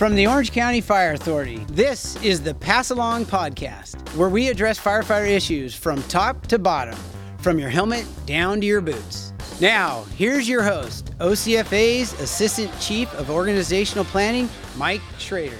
[0.00, 4.80] From the Orange County Fire Authority, this is the Pass Along Podcast, where we address
[4.80, 6.98] firefighter issues from top to bottom,
[7.36, 9.34] from your helmet down to your boots.
[9.60, 14.48] Now, here's your host, OCFA's Assistant Chief of Organizational Planning,
[14.78, 15.58] Mike Schrader.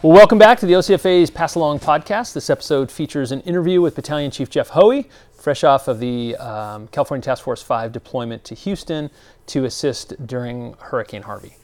[0.00, 2.32] Well, welcome back to the OCFA's Pass Along podcast.
[2.32, 6.88] This episode features an interview with Battalion Chief Jeff Hoey, fresh off of the um,
[6.88, 9.10] California Task Force 5 deployment to Houston
[9.48, 11.56] to assist during Hurricane Harvey.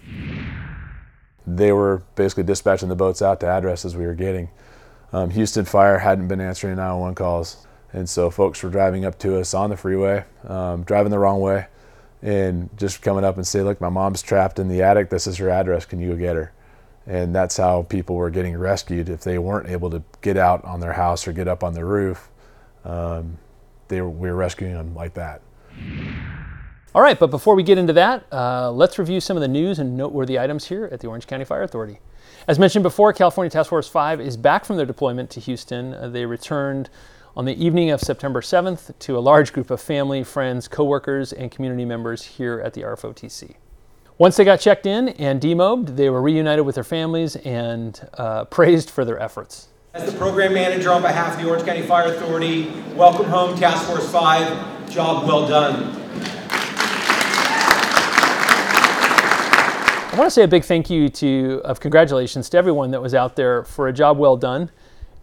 [1.47, 4.49] They were basically dispatching the boats out to addresses we were getting.
[5.13, 9.39] Um, Houston Fire hadn't been answering 911 calls, and so folks were driving up to
[9.39, 11.67] us on the freeway, um, driving the wrong way,
[12.23, 15.11] and just coming up and say, "Look, my mom's trapped in the attic.
[15.11, 15.85] This is her address.
[15.85, 16.53] Can you go get her?"
[17.07, 20.81] and that's how people were getting rescued if they weren't able to get out on
[20.81, 22.29] their house or get up on the roof.
[22.85, 23.39] Um,
[23.89, 25.43] they were, we were rescuing them like that.
[26.95, 29.81] All right, but before we get into that, uh, let's review some of the news
[29.81, 31.99] and noteworthy items here at the Orange County Fire Authority.
[32.47, 35.93] As mentioned before, California Task Force 5 is back from their deployment to Houston.
[35.93, 36.91] Uh, they returned
[37.37, 41.51] on the evening of September 7th to a large group of family, friends, coworkers, and
[41.51, 43.57] community members here at the RFOTC.
[44.17, 48.45] Once they got checked in and demobbed, they were reunited with their families and uh,
[48.57, 49.67] praised for their efforts.
[49.95, 53.85] As the program manager on behalf of the Orange County Fire Authority, welcome home Task
[53.89, 54.89] Force 5.
[54.89, 56.05] Job well done.
[60.15, 63.17] I want to say a big thank you to of congratulations to everyone that was
[63.17, 64.71] out there for a job well done,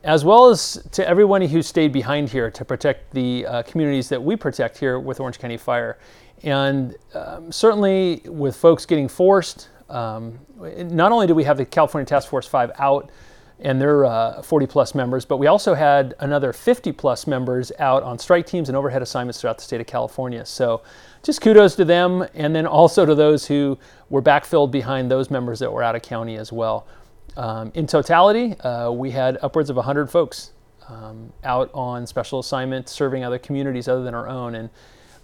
[0.04, 4.22] as well as to everyone who stayed behind here to protect the uh, communities that
[4.22, 5.98] we protect here with Orange County Fire.
[6.44, 12.06] And um, certainly with folks getting forced, um, not only do we have the California
[12.06, 13.12] Task Force 5 out
[13.62, 18.04] and their uh, 40 plus members, but we also had another 50 plus members out
[18.04, 20.46] on strike teams and overhead assignments throughout the state of California.
[20.46, 20.82] So
[21.24, 23.78] just kudos to them and then also to those who
[24.10, 26.88] were backfilled behind those members that were out of county as well.
[27.38, 30.52] Um, in totality, uh, we had upwards of 100 folks
[30.90, 34.56] um, out on special assignment serving other communities other than our own.
[34.56, 34.70] And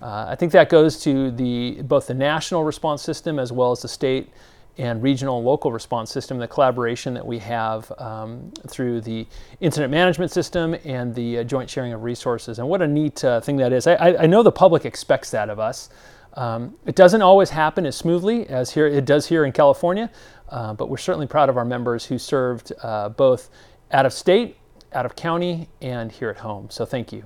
[0.01, 3.81] uh, I think that goes to the both the national response system as well as
[3.81, 4.29] the state
[4.77, 9.25] and regional and local response system, the collaboration that we have um, through the
[9.59, 12.59] incident management system and the uh, joint sharing of resources.
[12.59, 13.87] And what a neat uh, thing that is.
[13.87, 15.89] I, I, know the public expects that of us.
[16.33, 20.11] Um, it doesn't always happen as smoothly as here it does here in California,
[20.49, 23.49] uh, but we're certainly proud of our members who served uh, both
[23.91, 24.57] out of state,
[24.93, 26.69] out of county, and here at home.
[26.69, 27.25] So thank you.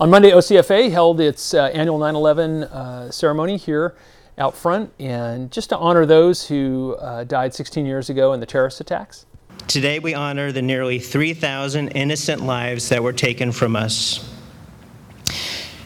[0.00, 3.96] On Monday, OCFA held its uh, annual 9 11 uh, ceremony here
[4.38, 8.46] out front, and just to honor those who uh, died 16 years ago in the
[8.46, 9.26] terrorist attacks.
[9.66, 14.32] Today, we honor the nearly 3,000 innocent lives that were taken from us,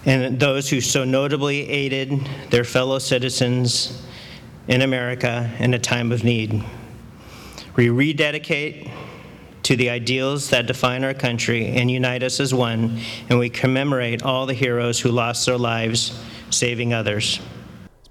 [0.04, 4.02] and those who so notably aided their fellow citizens
[4.68, 6.62] in America in a time of need.
[7.74, 8.88] We rededicate
[9.64, 14.22] to the ideals that define our country and unite us as one, and we commemorate
[14.22, 16.20] all the heroes who lost their lives
[16.50, 17.40] saving others.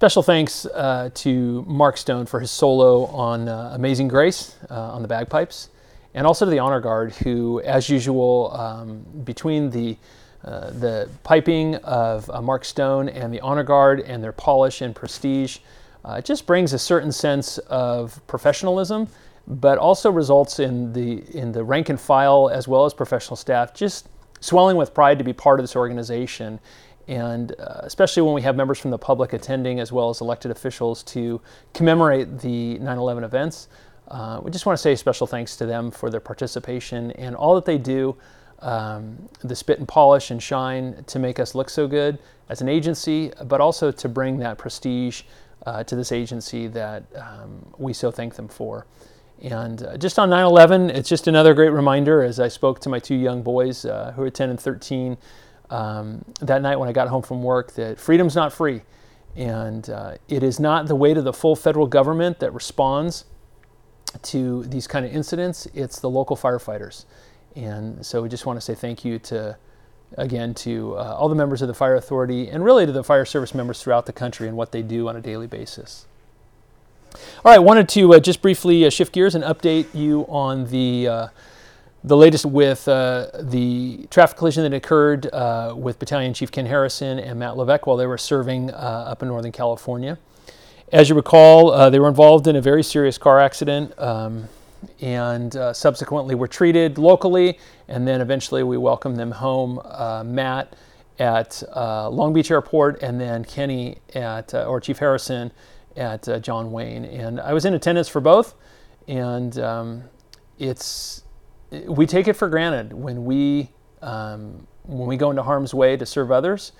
[0.02, 5.00] Special thanks uh, to Mark Stone for his solo on uh, Amazing Grace uh, on
[5.00, 5.68] the bagpipes,
[6.12, 9.96] and also to the Honor Guard, who, as usual, um, between the
[10.44, 14.92] uh, the piping of uh, Mark Stone and the Honor Guard and their polish and
[14.92, 15.58] prestige,
[16.04, 19.06] uh, it just brings a certain sense of professionalism
[19.46, 23.72] but also results in the in the rank and file as well as professional staff
[23.72, 24.08] just
[24.40, 26.58] swelling with pride to be part of this organization
[27.08, 30.50] and uh, especially when we have members from the public attending as well as elected
[30.50, 31.40] officials to
[31.74, 33.68] commemorate the 9-11 events
[34.08, 37.54] uh, we just want to say special thanks to them for their participation and all
[37.54, 38.16] that they do
[38.60, 42.18] um, the spit and polish and shine to make us look so good
[42.48, 45.22] as an agency but also to bring that prestige
[45.66, 48.86] uh, to this agency that um, we so thank them for.
[49.42, 52.88] And uh, just on 9 11, it's just another great reminder as I spoke to
[52.88, 55.16] my two young boys uh, who are 10 and 13
[55.72, 58.82] um, that night when I got home from work that freedom's not free.
[59.34, 63.24] And uh, it is not the weight of the full federal government that responds
[64.24, 67.06] to these kind of incidents, it's the local firefighters.
[67.56, 69.56] And so we just want to say thank you to,
[70.18, 73.24] again, to uh, all the members of the Fire Authority and really to the fire
[73.24, 76.06] service members throughout the country and what they do on a daily basis.
[77.42, 81.08] All right, wanted to uh, just briefly uh, shift gears and update you on the
[81.08, 81.28] uh,
[82.04, 87.18] the latest with uh, the traffic collision that occurred uh, with Battalion Chief Ken Harrison
[87.18, 90.18] and Matt Levesque while they were serving uh, up in Northern California.
[90.92, 93.98] As you recall, they were involved in a very serious car accident.
[93.98, 94.48] Um,
[95.00, 97.56] and subsequently were treated locally,
[97.86, 99.80] and then eventually we welcomed them home.
[100.34, 100.74] Matt
[101.20, 105.52] at Long Beach Airport, and then Kenny at, or Chief Harrison
[105.96, 108.54] at uh, John Wayne, and I was in attendance for both,
[109.08, 110.04] and um,
[110.58, 111.21] it's
[111.86, 113.70] we take it for granted when we
[114.02, 116.72] um, when we go into harm's way to serve others.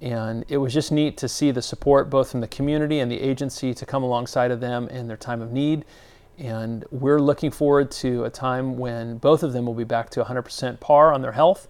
[0.00, 3.20] And it was just neat to see the support both from the community and the
[3.20, 5.84] agency to come alongside of them in their time of need.
[6.36, 10.24] And we're looking forward to a time when both of them will be back to
[10.24, 11.68] 100% par on their health.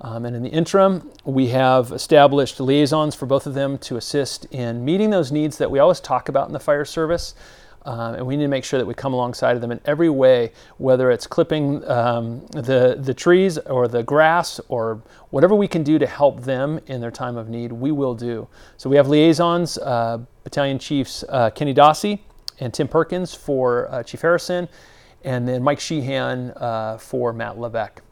[0.00, 4.46] Um, and in the interim, we have established liaisons for both of them to assist
[4.46, 7.34] in meeting those needs that we always talk about in the fire service.
[7.86, 10.10] Um, and we need to make sure that we come alongside of them in every
[10.10, 15.82] way, whether it's clipping um, the, the trees or the grass or whatever we can
[15.82, 18.46] do to help them in their time of need, we will do.
[18.76, 22.20] So we have liaisons, uh, Battalion Chiefs uh, Kenny Dossie
[22.58, 24.68] and Tim Perkins for uh, Chief Harrison,
[25.24, 28.02] and then Mike Sheehan uh, for Matt Levesque.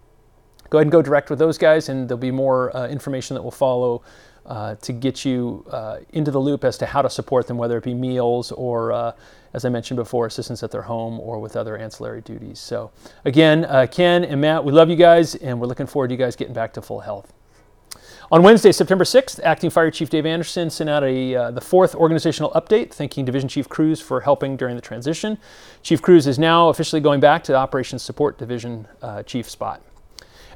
[0.71, 3.43] Go ahead and go direct with those guys, and there'll be more uh, information that
[3.43, 4.03] will follow
[4.49, 7.77] uh, to get you uh, into the loop as to how to support them, whether
[7.77, 9.13] it be meals or, uh,
[9.53, 12.59] as I mentioned before, assistance at their home or with other ancillary duties.
[12.59, 12.91] So,
[13.27, 16.19] again, uh, Ken and Matt, we love you guys, and we're looking forward to you
[16.19, 17.33] guys getting back to full health.
[18.31, 21.95] On Wednesday, September 6th, Acting Fire Chief Dave Anderson sent out a, uh, the fourth
[21.95, 25.39] organizational update, thanking Division Chief Cruz for helping during the transition.
[25.83, 29.83] Chief Cruz is now officially going back to the Operations Support Division uh, Chief spot.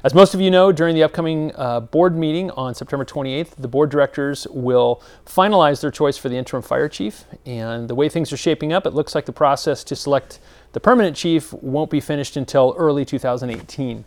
[0.03, 3.69] As most of you know, during the upcoming uh, board meeting on September 28th, the
[3.69, 7.23] board directors will finalize their choice for the interim fire chief.
[7.45, 10.39] And the way things are shaping up, it looks like the process to select
[10.73, 14.03] the permanent chief won't be finished until early 2018.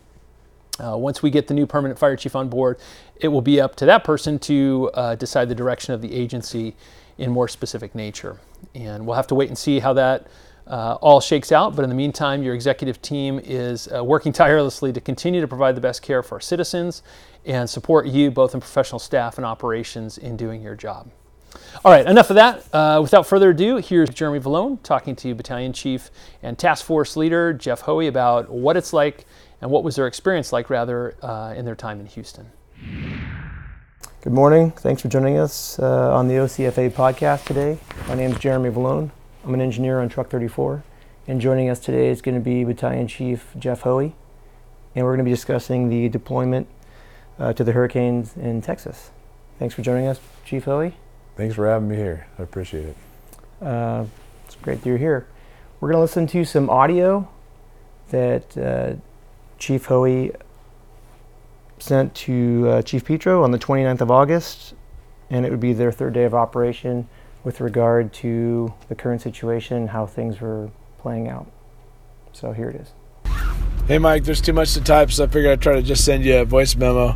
[0.79, 2.77] Uh, once we get the new permanent fire chief on board,
[3.15, 6.75] it will be up to that person to uh, decide the direction of the agency
[7.17, 8.37] in more specific nature.
[8.75, 10.27] And we'll have to wait and see how that
[10.69, 11.75] uh, all shakes out.
[11.75, 15.75] But in the meantime, your executive team is uh, working tirelessly to continue to provide
[15.75, 17.03] the best care for our citizens
[17.45, 21.09] and support you, both in professional staff and operations, in doing your job.
[21.85, 22.65] All right, enough of that.
[22.73, 26.11] Uh, without further ado, here's Jeremy Vallone talking to Battalion Chief
[26.43, 29.25] and Task Force Leader Jeff Hoey about what it's like
[29.61, 32.51] and what was their experience like, rather, uh, in their time in Houston.
[34.21, 34.71] Good morning.
[34.71, 37.77] Thanks for joining us uh, on the OCFA podcast today.
[38.07, 39.09] My name is Jeremy Vallone.
[39.43, 40.83] I'm an engineer on Truck 34,
[41.27, 44.13] and joining us today is going to be Battalion Chief Jeff Hoey,
[44.95, 46.67] and we're going to be discussing the deployment
[47.39, 49.11] uh, to the hurricanes in Texas.
[49.59, 50.95] Thanks for joining us, Chief Hoey.
[51.37, 52.27] Thanks for having me here.
[52.37, 52.97] I appreciate it.
[53.61, 54.05] Uh,
[54.45, 55.27] it's great that you're here.
[55.79, 57.29] We're going to listen to some audio
[58.09, 58.95] that uh,
[59.59, 60.31] Chief Hoey
[61.79, 64.73] sent to uh, Chief Petro on the 29th of August,
[65.29, 67.07] and it would be their third day of operation
[67.43, 70.69] with regard to the current situation, how things were
[70.99, 71.49] playing out.
[72.33, 72.93] So here it is.
[73.87, 76.25] Hey, Mike, there's too much to type, so I figured I'd try to just send
[76.25, 77.15] you a voice memo.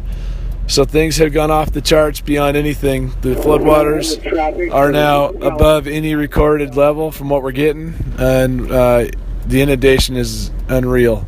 [0.67, 3.09] So things have gone off the charts beyond anything.
[3.21, 9.07] The floodwaters are now above any recorded level from what we're getting, and uh,
[9.45, 11.27] the inundation is unreal.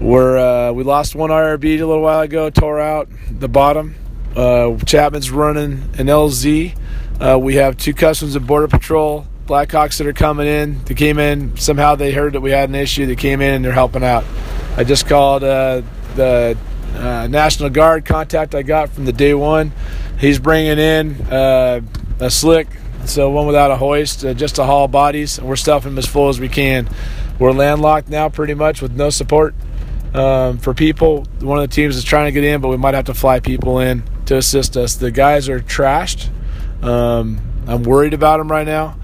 [0.00, 3.94] We're uh, we lost one IRB a little while ago, tore out the bottom.
[4.34, 6.76] Uh, Chapman's running an LZ.
[7.20, 10.82] Uh, we have two Customs and Border Patrol Blackhawks that are coming in.
[10.84, 11.94] They came in somehow.
[11.94, 13.06] They heard that we had an issue.
[13.06, 14.24] They came in and they're helping out.
[14.76, 15.82] I just called uh,
[16.16, 16.58] the
[16.94, 19.72] uh, National Guard contact I got from the day one.
[20.18, 21.80] He's bringing in uh,
[22.20, 22.68] a slick,
[23.04, 25.40] so one without a hoist, uh, just to haul bodies.
[25.40, 26.88] We're stuffing them as full as we can.
[27.38, 29.54] We're landlocked now, pretty much with no support
[30.14, 31.26] um, for people.
[31.40, 33.40] One of the teams is trying to get in, but we might have to fly
[33.40, 34.94] people in to assist us.
[34.94, 36.30] The guys are trashed.
[36.82, 38.98] Um, I'm worried about them right now,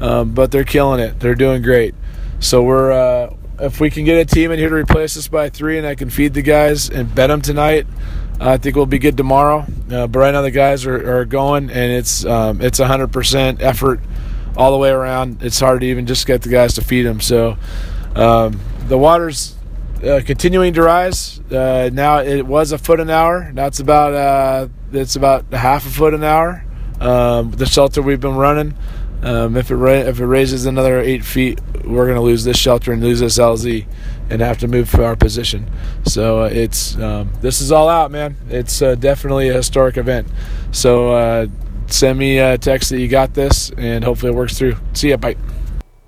[0.00, 1.20] um, but they're killing it.
[1.20, 1.94] They're doing great.
[2.40, 5.48] So we're uh, if we can get a team in here to replace us by
[5.48, 7.86] three, and I can feed the guys and bet them tonight,
[8.40, 9.66] I think we'll be good tomorrow.
[9.90, 14.00] Uh, but right now the guys are, are going, and it's um, it's 100% effort
[14.56, 15.42] all the way around.
[15.42, 17.20] It's hard to even just get the guys to feed them.
[17.20, 17.56] So
[18.14, 19.56] um, the water's
[20.04, 21.40] uh, continuing to rise.
[21.50, 23.52] Uh, now it was a foot an hour.
[23.52, 26.63] Now it's about uh, it's about half a foot an hour.
[27.00, 28.74] Um, the shelter we've been running.
[29.22, 32.58] Um, if it ra- if it raises another eight feet, we're going to lose this
[32.58, 33.86] shelter and lose this LZ,
[34.28, 35.70] and have to move to our position.
[36.04, 38.36] So uh, it's um, this is all out, man.
[38.50, 40.28] It's uh, definitely a historic event.
[40.72, 41.46] So uh,
[41.86, 44.76] send me a text that you got this, and hopefully it works through.
[44.92, 45.36] See ya, bye.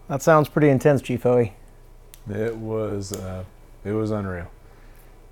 [0.08, 1.54] That sounds pretty intense, Chief Hoey.
[2.30, 3.44] It was uh,
[3.84, 4.50] it was unreal.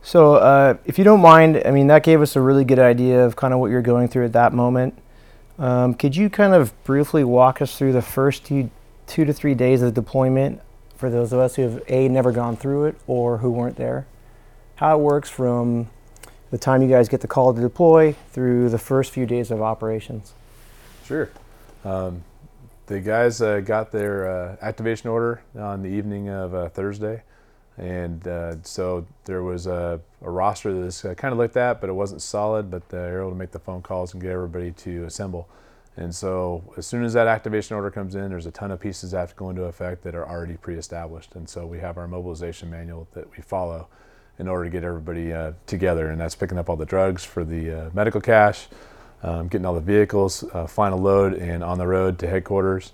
[0.03, 3.25] So, uh, if you don't mind, I mean, that gave us a really good idea
[3.25, 4.99] of kind of what you're going through at that moment.
[5.59, 8.71] Um, could you kind of briefly walk us through the first two,
[9.07, 10.61] two to three days of deployment
[10.97, 14.07] for those of us who have A, never gone through it or who weren't there?
[14.77, 15.89] How it works from
[16.51, 19.63] the time you guys get the call to deploy through the first few days of
[19.63, 20.35] operations?
[21.05, 21.31] Sure.
[21.85, 22.25] Um,
[22.87, 27.23] the guys uh, got their uh, activation order on the evening of uh, Thursday,
[27.77, 31.91] and uh, so there was a, a roster that was kind of like that, but
[31.91, 32.71] it wasn't solid.
[32.71, 35.49] But they were able to make the phone calls and get everybody to assemble.
[35.97, 39.13] And so as soon as that activation order comes in, there's a ton of pieces
[39.13, 41.35] that have to go into effect that are already pre-established.
[41.37, 43.87] And so we have our mobilization manual that we follow
[44.39, 46.09] in order to get everybody uh, together.
[46.11, 48.67] And that's picking up all the drugs for the uh, medical cache,
[49.23, 52.93] um, getting all the vehicles, uh, final load, and on the road to headquarters.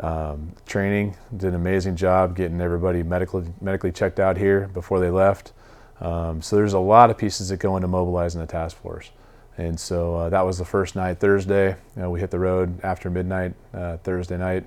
[0.00, 5.10] Um, training did an amazing job getting everybody medically medically checked out here before they
[5.10, 5.52] left.
[6.00, 9.10] Um, so there's a lot of pieces that go into mobilizing the task force.
[9.58, 11.76] And so uh, that was the first night, Thursday.
[11.96, 14.64] You know, we hit the road after midnight uh, Thursday night,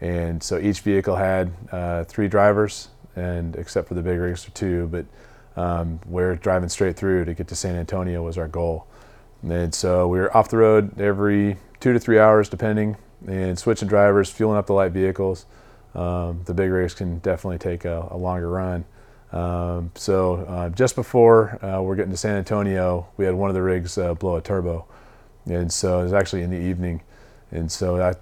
[0.00, 4.88] and so each vehicle had uh, three drivers, and except for the big rigs, two.
[4.88, 5.06] But
[5.54, 8.86] um, we're driving straight through to get to San Antonio was our goal.
[9.42, 13.88] And so we were off the road every two to three hours, depending, and switching
[13.88, 15.46] drivers, fueling up the light vehicles.
[15.94, 18.84] Um, the big rigs can definitely take a, a longer run.
[19.32, 23.54] Um, so uh, just before uh, we're getting to San Antonio, we had one of
[23.54, 24.86] the rigs uh, blow a turbo,
[25.46, 27.02] and so it was actually in the evening.
[27.50, 28.14] And so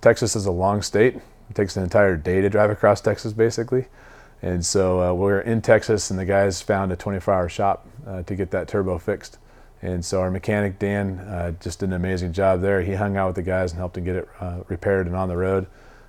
[0.00, 3.86] Texas is a long state; it takes an entire day to drive across Texas, basically.
[4.42, 8.36] And so uh, we're in Texas, and the guys found a 24-hour shop uh, to
[8.36, 9.38] get that turbo fixed.
[9.84, 12.80] And so our mechanic Dan uh, just did an amazing job there.
[12.80, 14.28] He hung out with the guys and helped them get it
[14.68, 15.66] repaired and on the road.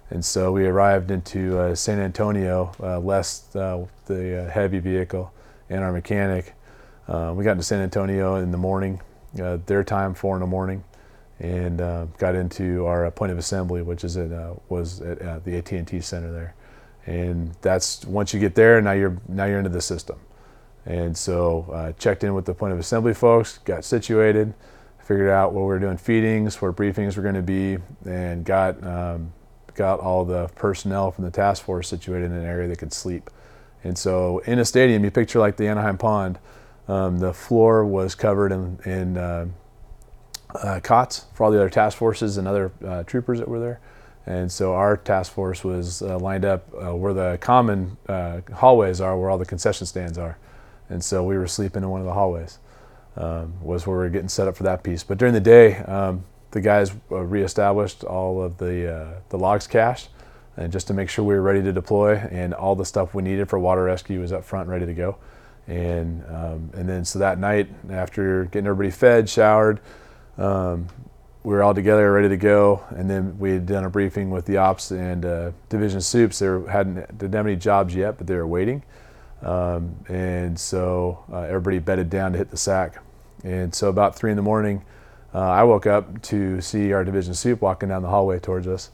[0.10, 5.34] And so we arrived into uh, San Antonio, uh, less uh, the uh, heavy vehicle
[5.70, 6.54] and our mechanic.
[7.08, 9.02] Uh, we got into San Antonio in the morning,
[9.42, 10.84] uh, their time, four in the morning,
[11.40, 11.80] and
[12.18, 14.32] got into our point of assembly, which is at,
[14.72, 16.56] was at the AT&T Center there.
[17.06, 20.18] And that's once you get there, now you're now you're into the system.
[20.86, 24.54] And so I checked in with the point of assembly folks, got situated,
[25.04, 28.84] figured out where we were doing feedings, where briefings were going to be, and got
[28.86, 29.34] um,
[29.76, 33.30] got all the personnel from the task force situated in an area that could sleep.
[33.84, 36.40] And so in a stadium, you picture like the Anaheim Pond,
[36.88, 39.48] um, the floor was covered in, in uh,
[40.56, 43.80] uh, cots for all the other task forces and other uh, troopers that were there.
[44.26, 49.02] And so our task force was uh, lined up uh, where the common uh, hallways
[49.02, 50.38] are, where all the concession stands are.
[50.90, 52.60] And so we were sleeping in one of the hallways,
[53.18, 55.04] um, was where we were getting set up for that piece.
[55.04, 59.68] But during the day, um, the guys uh, reestablished all of the uh, the logs
[59.68, 60.10] cached,
[60.58, 63.24] and just to make sure we were ready to deploy, and all the stuff we
[63.24, 65.18] needed for water rescue was up front, ready to go.
[65.68, 69.82] And um, and then so that night, after getting everybody fed, showered,
[70.38, 70.88] um,
[71.44, 72.84] we were all together, ready to go.
[72.96, 76.40] And then we had done a briefing with the ops and uh, division soups.
[76.40, 78.84] They hadn't didn't have any jobs yet, but they were waiting.
[79.42, 83.02] Um, and so uh, everybody bedded down to hit the sack.
[83.44, 84.84] And so about three in the morning
[85.36, 88.90] uh, I woke up to see our division soup walking down the hallway towards us.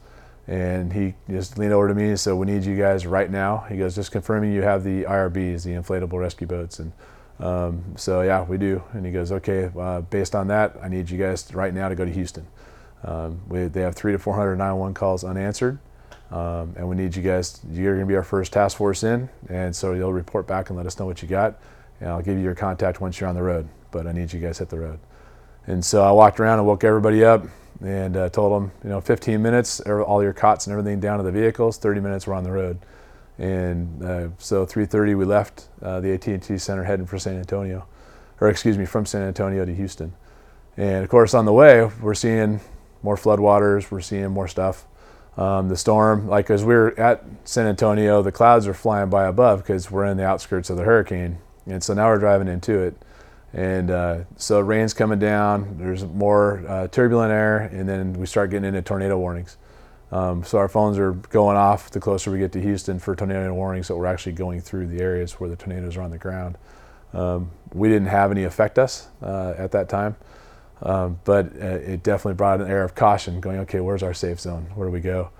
[0.48, 3.58] And he just leaned over to me and said, We need you guys right now.
[3.68, 6.80] He goes, Just confirming you have the IRBs, the inflatable rescue boats.
[6.80, 6.92] And
[7.38, 8.82] um, so, yeah, we do.
[8.92, 11.94] And he goes, Okay, uh, based on that, I need you guys right now to
[11.94, 12.48] go to Houston.
[13.04, 15.78] Um, we, they have three to 400 911 calls unanswered.
[16.32, 19.28] Um, and we need you guys, you're going to be our first task force in.
[19.48, 21.60] And so you'll report back and let us know what you got.
[22.00, 23.68] And I'll give you your contact once you're on the road.
[23.90, 24.98] But I need you guys hit the road.
[25.66, 27.44] And so I walked around and woke everybody up
[27.84, 31.24] and uh, told them, you know, 15 minutes, all your cots and everything down to
[31.24, 31.76] the vehicles.
[31.76, 32.78] 30 minutes we're on the road.
[33.38, 37.86] And uh, so 3:30 we left uh, the AT&T Center heading for San Antonio,
[38.40, 40.12] or excuse me, from San Antonio to Houston.
[40.76, 42.60] And of course, on the way we're seeing
[43.02, 43.90] more floodwaters.
[43.90, 44.86] We're seeing more stuff.
[45.36, 49.26] Um, the storm, like as we are at San Antonio, the clouds are flying by
[49.26, 52.78] above because we're in the outskirts of the hurricane, and so now we're driving into
[52.78, 52.96] it
[53.52, 58.50] and uh, so rain's coming down, there's more uh, turbulent air, and then we start
[58.50, 59.58] getting into tornado warnings.
[60.10, 63.52] Um, so our phones are going off the closer we get to Houston for tornado
[63.52, 66.56] warnings that we're actually going through the areas where the tornadoes are on the ground.
[67.12, 70.16] Um, we didn't have any affect us uh, at that time,
[70.82, 74.40] um, but uh, it definitely brought an air of caution going, okay, where's our safe
[74.40, 74.66] zone?
[74.74, 75.30] Where do we go?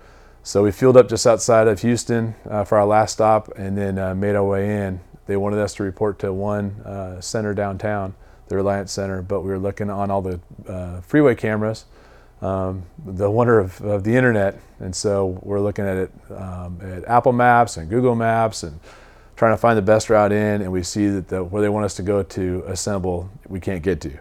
[0.41, 3.97] So we fueled up just outside of Houston uh, for our last stop and then
[3.97, 8.13] uh, made our way in they wanted us to report to one uh, center downtown,
[8.47, 11.85] the Reliant Center, but we were looking on all the uh, freeway cameras,
[12.41, 17.05] um, the wonder of, of, the internet, and so we're looking at it um, at
[17.05, 18.79] Apple Maps and Google Maps and
[19.37, 21.85] trying to find the best route in, and we see that the, where they want
[21.85, 24.11] us to go to assemble, we can't get to.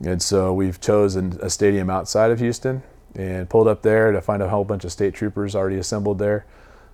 [0.00, 2.82] And so we've chosen a stadium outside of Houston
[3.14, 6.46] and pulled up there to find a whole bunch of state troopers already assembled there.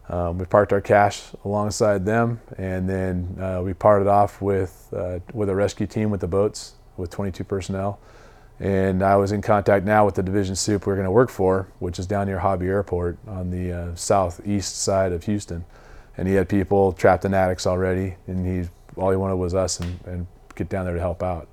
[0.09, 5.21] Um, we parked our cache alongside them, and then uh, we parted off with uh,
[5.33, 7.99] with a rescue team with the boats with 22 personnel,
[8.59, 11.31] And I was in contact now with the division soup we are going to work
[11.31, 15.65] for, which is down near Hobby Airport on the uh, southeast side of Houston.
[16.17, 19.81] And he had people trapped in attics already, and he all he wanted was us
[19.81, 20.27] and, and
[20.57, 21.49] get down there to help out.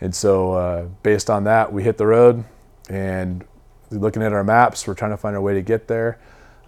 [0.00, 2.44] And so, uh, based on that, we hit the road
[2.88, 3.44] and
[3.90, 6.18] looking at our maps, we're trying to find a way to get there.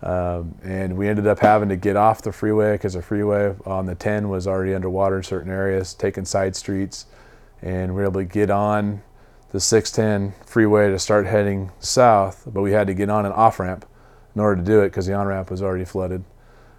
[0.02, 3.86] Um, and we ended up having to get off the freeway because the freeway on
[3.86, 7.06] the 10 was already underwater in certain areas, taking side streets.
[7.60, 9.02] And we were able to get on
[9.52, 13.60] the 610 freeway to start heading south, but we had to get on an off
[13.60, 13.84] ramp
[14.34, 16.24] in order to do it because the on ramp was already flooded.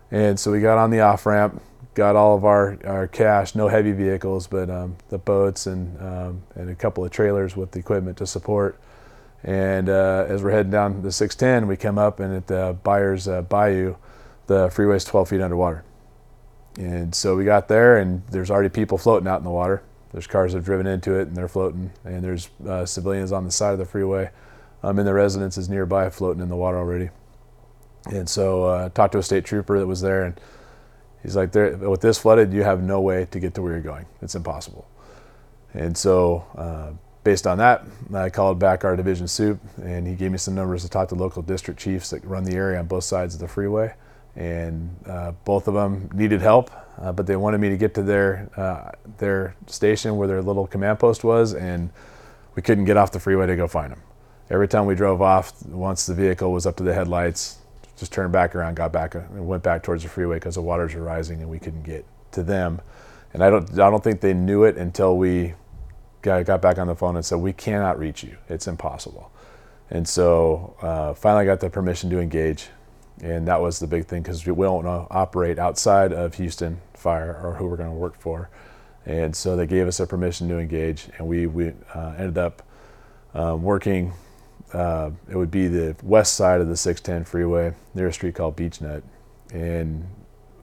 [0.09, 1.61] And so we got on the off ramp,
[1.93, 6.43] got all of our, our cache, no heavy vehicles, but um, the boats and, um,
[6.55, 8.79] and a couple of trailers with the equipment to support.
[9.43, 13.27] And uh, as we're heading down the 610, we come up and at the Brays
[13.27, 13.95] uh, Bayou,
[14.47, 15.83] the freeway's 12 feet underwater.
[16.77, 19.83] And so we got there, and there's already people floating out in the water.
[20.11, 23.45] There's cars that have driven into it and they're floating, and there's uh, civilians on
[23.45, 24.29] the side of the freeway
[24.83, 27.09] um, in the residences nearby floating in the water already.
[28.05, 30.39] And so uh, talked to a state trooper that was there, and
[31.23, 34.05] he's like, "With this flooded, you have no way to get to where you're going.
[34.21, 34.87] It's impossible."
[35.73, 36.91] And so, uh,
[37.23, 40.83] based on that, I called back our division soup, and he gave me some numbers
[40.83, 43.47] to talk to local district chiefs that run the area on both sides of the
[43.47, 43.93] freeway
[44.35, 48.03] and uh, both of them needed help, uh, but they wanted me to get to
[48.03, 51.89] their uh, their station where their little command post was, and
[52.55, 54.01] we couldn't get off the freeway to go find them.
[54.49, 57.59] Every time we drove off, once the vehicle was up to the headlights,
[58.01, 60.93] just turned back around, got back, and went back towards the freeway because the waters
[60.93, 62.81] were rising and we couldn't get to them.
[63.33, 65.53] And I don't I don't think they knew it until we
[66.21, 68.35] got, got back on the phone and said we cannot reach you.
[68.49, 69.31] It's impossible.
[69.89, 72.67] And so uh, finally got the permission to engage
[73.21, 77.53] and that was the big thing because we don't operate outside of Houston Fire or
[77.55, 78.49] who we're going to work for,
[79.05, 82.63] and so they gave us a permission to engage, and we we uh, ended up
[83.33, 84.13] um, working.
[84.73, 88.55] Uh, it would be the west side of the 610 freeway near a street called
[88.55, 89.03] Beechnut,
[89.53, 90.07] and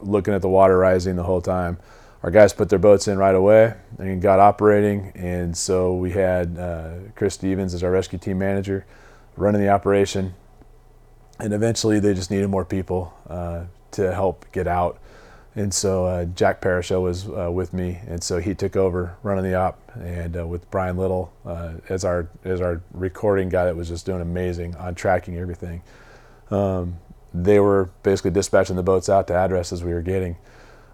[0.00, 1.78] looking at the water rising the whole time.
[2.23, 6.58] Our guys put their boats in right away and got operating, and so we had
[6.58, 8.86] uh, Chris Stevens as our rescue team manager
[9.36, 10.34] running the operation
[11.38, 14.99] and eventually they just needed more people uh, to help get out.
[15.58, 19.42] And so uh, Jack Parasho was uh, with me, and so he took over running
[19.42, 23.75] the op, and uh, with Brian Little uh, as our as our recording guy that
[23.75, 25.82] was just doing amazing on tracking everything.
[26.52, 26.99] Um,
[27.34, 30.36] they were basically dispatching the boats out to addresses we were getting.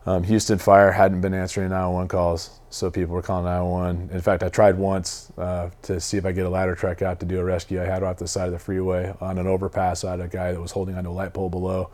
[0.07, 4.17] Um, Houston Fire hadn't been answering 911 calls, so people were calling 911.
[4.17, 7.21] In fact, I tried once uh, to see if I get a ladder truck out
[7.21, 7.83] to do a rescue.
[7.83, 10.05] I had off the side of the freeway on an overpass.
[10.05, 11.91] I had a guy that was holding onto a light pole below,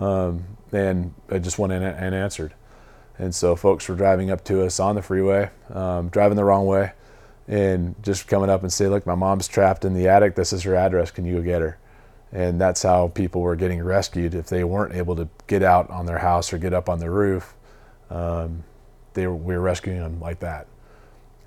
[0.00, 2.54] um, and I just went in and answered.
[3.18, 6.66] And so folks were driving up to us on the freeway, um, driving the wrong
[6.66, 6.92] way,
[7.46, 10.34] and just coming up and say, "Look, my mom's trapped in the attic.
[10.34, 11.10] This is her address.
[11.10, 11.78] Can you go get her?"
[12.32, 16.06] and that's how people were getting rescued if they weren't able to get out on
[16.06, 17.54] their house or get up on their roof
[18.10, 18.62] um,
[19.14, 20.66] they were, we were rescuing them like that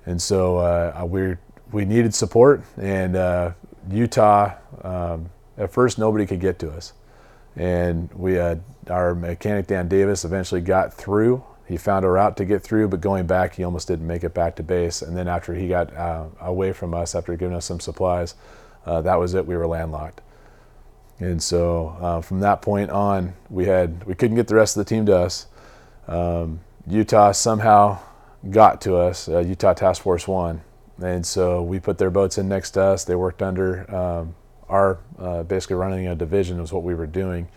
[0.06, 1.36] and so uh, we
[1.72, 3.52] we needed support and uh,
[3.90, 6.92] Utah um, at first nobody could get to us
[7.56, 12.44] and we had our mechanic Dan Davis eventually got through he found a route to
[12.44, 15.28] get through but going back he almost didn't make it back to base and then
[15.28, 18.34] after he got uh, away from us after giving us some supplies
[18.86, 20.20] uh, that was it we were landlocked
[21.20, 24.84] and so uh, from that point on, we had we couldn't get the rest of
[24.84, 25.46] the team to us.
[26.08, 28.00] Um, Utah somehow
[28.50, 29.28] got to us.
[29.28, 30.62] Uh, Utah Task Force One,
[31.02, 33.04] and so we put their boats in next to us.
[33.04, 34.34] They worked under um,
[34.68, 37.48] our uh, basically running a division was what we were doing.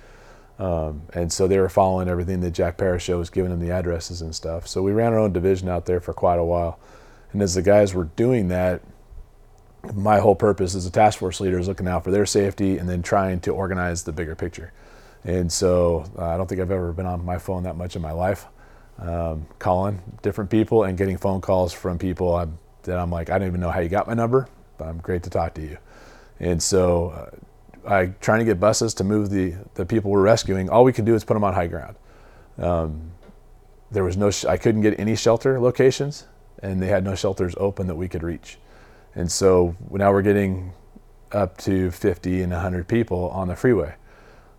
[0.60, 4.22] Um, and so they were following everything that Jack Parasho was giving them the addresses
[4.22, 4.67] and stuff.
[4.67, 6.80] So we ran our own division out there for quite a while.
[7.32, 8.82] And as the guys were doing that,
[9.93, 12.89] my whole purpose as a task force leader is looking out for their safety and
[12.89, 14.74] then trying to organize the bigger picture.
[15.24, 18.02] And so uh, I don't think I've ever been on my phone that much in
[18.02, 18.48] my life,
[19.00, 23.38] um, calling different people and getting phone calls from people I'm, that I'm like, I
[23.38, 25.78] don't even know how you got my number, but I'm great to talk to you.
[26.39, 30.69] And so uh, I trying to get buses to move the, the people we're rescuing.
[30.69, 31.95] All we could do is put them on high ground.
[32.58, 33.12] Um,
[33.91, 36.26] there was no, sh- I couldn't get any shelter locations,
[36.62, 38.58] and they had no shelters open that we could reach.
[39.15, 40.73] And so now we're getting
[41.32, 43.95] up to 50 and 100 people on the freeway.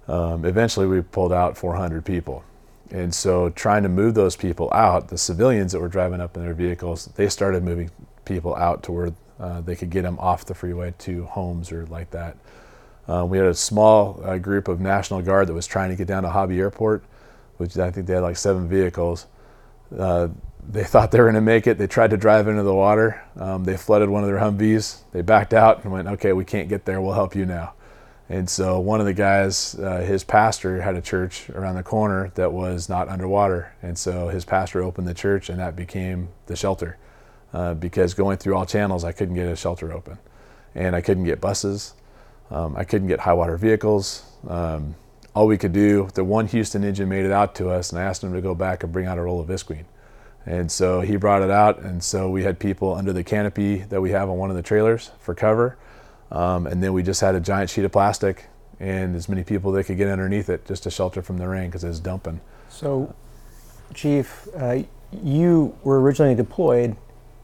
[0.07, 2.43] Um, eventually, we pulled out 400 people.
[2.91, 6.43] And so, trying to move those people out, the civilians that were driving up in
[6.43, 7.91] their vehicles, they started moving
[8.25, 11.87] people out to where uh, they could get them off the freeway to homes or
[11.87, 12.37] like that.
[13.09, 16.07] Uh, we had a small uh, group of National Guard that was trying to get
[16.07, 17.03] down to Hobby Airport,
[17.57, 19.27] which I think they had like seven vehicles.
[19.96, 20.29] Uh,
[20.68, 21.79] they thought they were going to make it.
[21.79, 23.22] They tried to drive into the water.
[23.37, 25.03] Um, they flooded one of their Humvees.
[25.12, 27.01] They backed out and went, okay, we can't get there.
[27.01, 27.74] We'll help you now.
[28.31, 32.31] And so one of the guys, uh, his pastor had a church around the corner
[32.35, 33.74] that was not underwater.
[33.83, 36.98] And so his pastor opened the church and that became the shelter.
[37.53, 40.19] Uh, because going through all channels, I couldn't get a shelter open.
[40.75, 41.95] And I couldn't get buses.
[42.51, 44.25] Um, I couldn't get high water vehicles.
[44.47, 44.95] Um,
[45.35, 48.05] all we could do, the one Houston engine made it out to us, and I
[48.05, 49.85] asked him to go back and bring out a roll of visqueen.
[50.47, 54.01] And so he brought it out, and so we had people under the canopy that
[54.01, 55.77] we have on one of the trailers for cover.
[56.31, 58.47] Um, and then we just had a giant sheet of plastic
[58.81, 61.67] and as many people they could get underneath it just to shelter from the rain
[61.67, 62.41] because it was dumping.
[62.69, 63.15] So,
[63.95, 64.83] Chief, uh,
[65.23, 66.97] you were originally deployed,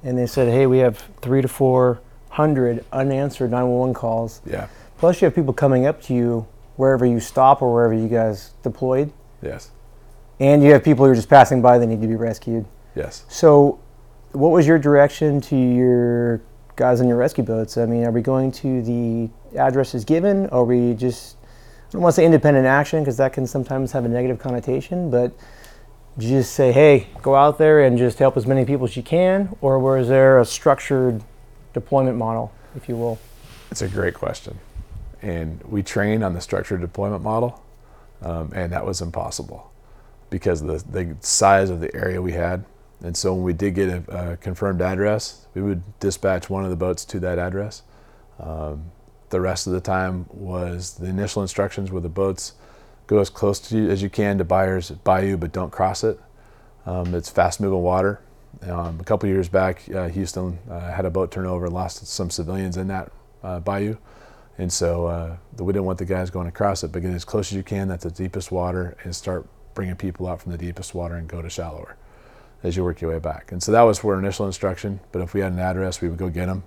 [0.04, 4.68] and they said, "Hey, we have three to four hundred unanswered 911 calls." Yeah.
[4.98, 8.52] Plus, you have people coming up to you wherever you stop or wherever you guys
[8.62, 9.12] deployed.
[9.42, 9.70] Yes.
[10.40, 12.64] And you have people who are just passing by that need to be rescued.
[12.94, 13.24] Yes.
[13.28, 13.80] So,
[14.32, 16.40] what was your direction to your
[16.76, 17.76] guys on your rescue boats?
[17.76, 20.46] I mean, are we going to the addresses given?
[20.46, 21.36] Or are we just,
[21.88, 25.10] I don't want to say independent action because that can sometimes have a negative connotation,
[25.10, 25.32] but
[26.18, 29.56] just say, hey, go out there and just help as many people as you can?
[29.60, 31.22] Or was there a structured
[31.72, 33.18] deployment model, if you will?
[33.70, 34.58] It's a great question.
[35.22, 37.62] And we train on the structured deployment model,
[38.22, 39.72] um, and that was impossible
[40.30, 42.64] because of the, the size of the area we had.
[43.02, 46.70] And so when we did get a, a confirmed address, we would dispatch one of
[46.70, 47.82] the boats to that address.
[48.38, 48.90] Um,
[49.30, 52.52] the rest of the time was the initial instructions were the boats
[53.06, 56.18] go as close to you as you can to Brays Bayou, but don't cross it.
[56.86, 58.20] Um, it's fast moving water.
[58.62, 62.76] Um, a couple years back, uh, Houston uh, had a boat turnover lost some civilians
[62.76, 63.10] in that
[63.42, 63.96] uh, bayou.
[64.56, 67.50] And so uh, we didn't want the guys going across it, but get as close
[67.50, 70.94] as you can, that's the deepest water, and start bringing people out from the deepest
[70.94, 71.96] water and go to shallower
[72.62, 73.50] as you work your way back.
[73.52, 76.18] And so that was for initial instruction, but if we had an address, we would
[76.18, 76.64] go get them.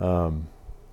[0.00, 0.48] Um,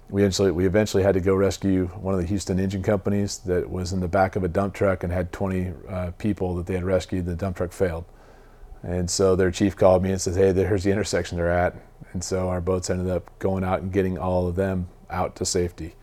[0.09, 3.69] we eventually, we eventually had to go rescue one of the Houston engine companies that
[3.69, 6.75] was in the back of a dump truck and had 20 uh, people that they
[6.75, 7.25] had rescued.
[7.25, 8.05] The dump truck failed.
[8.83, 11.75] And so their chief called me and says, hey, here's the intersection they're at.
[12.11, 15.45] And so our boats ended up going out and getting all of them out to
[15.45, 15.95] safety.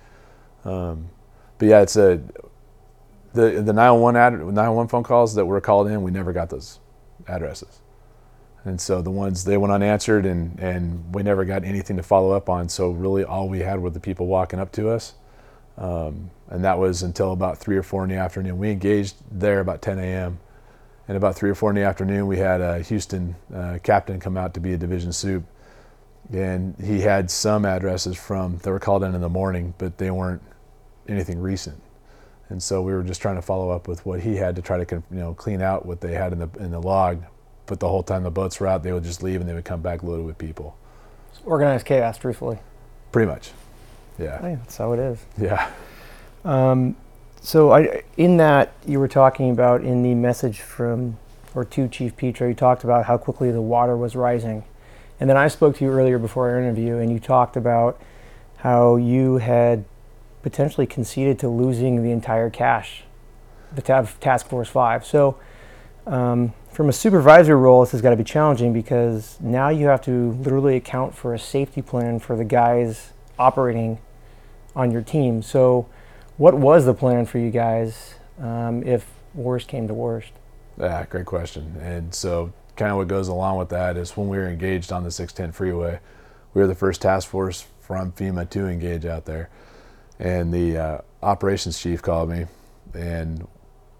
[0.64, 1.10] Um,
[1.58, 2.22] but yeah, it's a
[3.32, 6.02] the the 911 ad, 911 phone calls that were called in.
[6.02, 6.80] We never got those
[7.28, 7.80] addresses,
[8.64, 12.32] and so the ones they went unanswered, and and we never got anything to follow
[12.32, 12.68] up on.
[12.68, 15.14] So really, all we had were the people walking up to us,
[15.78, 18.58] um, and that was until about three or four in the afternoon.
[18.58, 20.38] We engaged there about 10 a.m.
[21.08, 24.36] And about three or four in the afternoon, we had a Houston uh, captain come
[24.36, 25.42] out to be a division soup
[26.32, 30.10] and he had some addresses from that were called in in the morning, but they
[30.10, 30.42] weren't
[31.08, 31.80] anything recent.
[32.48, 34.82] And so we were just trying to follow up with what he had to try
[34.82, 37.22] to you know clean out what they had in the in the log.
[37.70, 39.64] But the whole time the boats were out, they would just leave and they would
[39.64, 40.76] come back loaded with people.
[41.30, 42.58] It's Organized chaos, truthfully.
[43.12, 43.52] Pretty much,
[44.18, 44.40] yeah.
[44.40, 45.24] Hey, that's how it is.
[45.40, 45.70] Yeah.
[46.44, 46.96] Um,
[47.40, 51.16] so I, in that you were talking about in the message from
[51.54, 54.64] or to Chief Petro, you talked about how quickly the water was rising.
[55.20, 58.02] And then I spoke to you earlier before our interview, and you talked about
[58.56, 59.84] how you had
[60.42, 63.04] potentially conceded to losing the entire cache,
[63.72, 65.06] the Task Force 5.
[65.06, 65.38] So,
[66.04, 70.00] um, from a supervisor role, this has got to be challenging because now you have
[70.00, 73.98] to literally account for a safety plan for the guys operating
[74.74, 75.42] on your team.
[75.42, 75.86] So,
[76.38, 80.32] what was the plan for you guys um, if worst came to worst?
[80.78, 81.76] Yeah, great question.
[81.82, 85.04] And so kind of what goes along with that is when we were engaged on
[85.04, 86.00] the 610 freeway,
[86.54, 89.50] we were the first task force from FEMA to engage out there.
[90.18, 92.46] And the uh, operations chief called me
[92.94, 93.46] and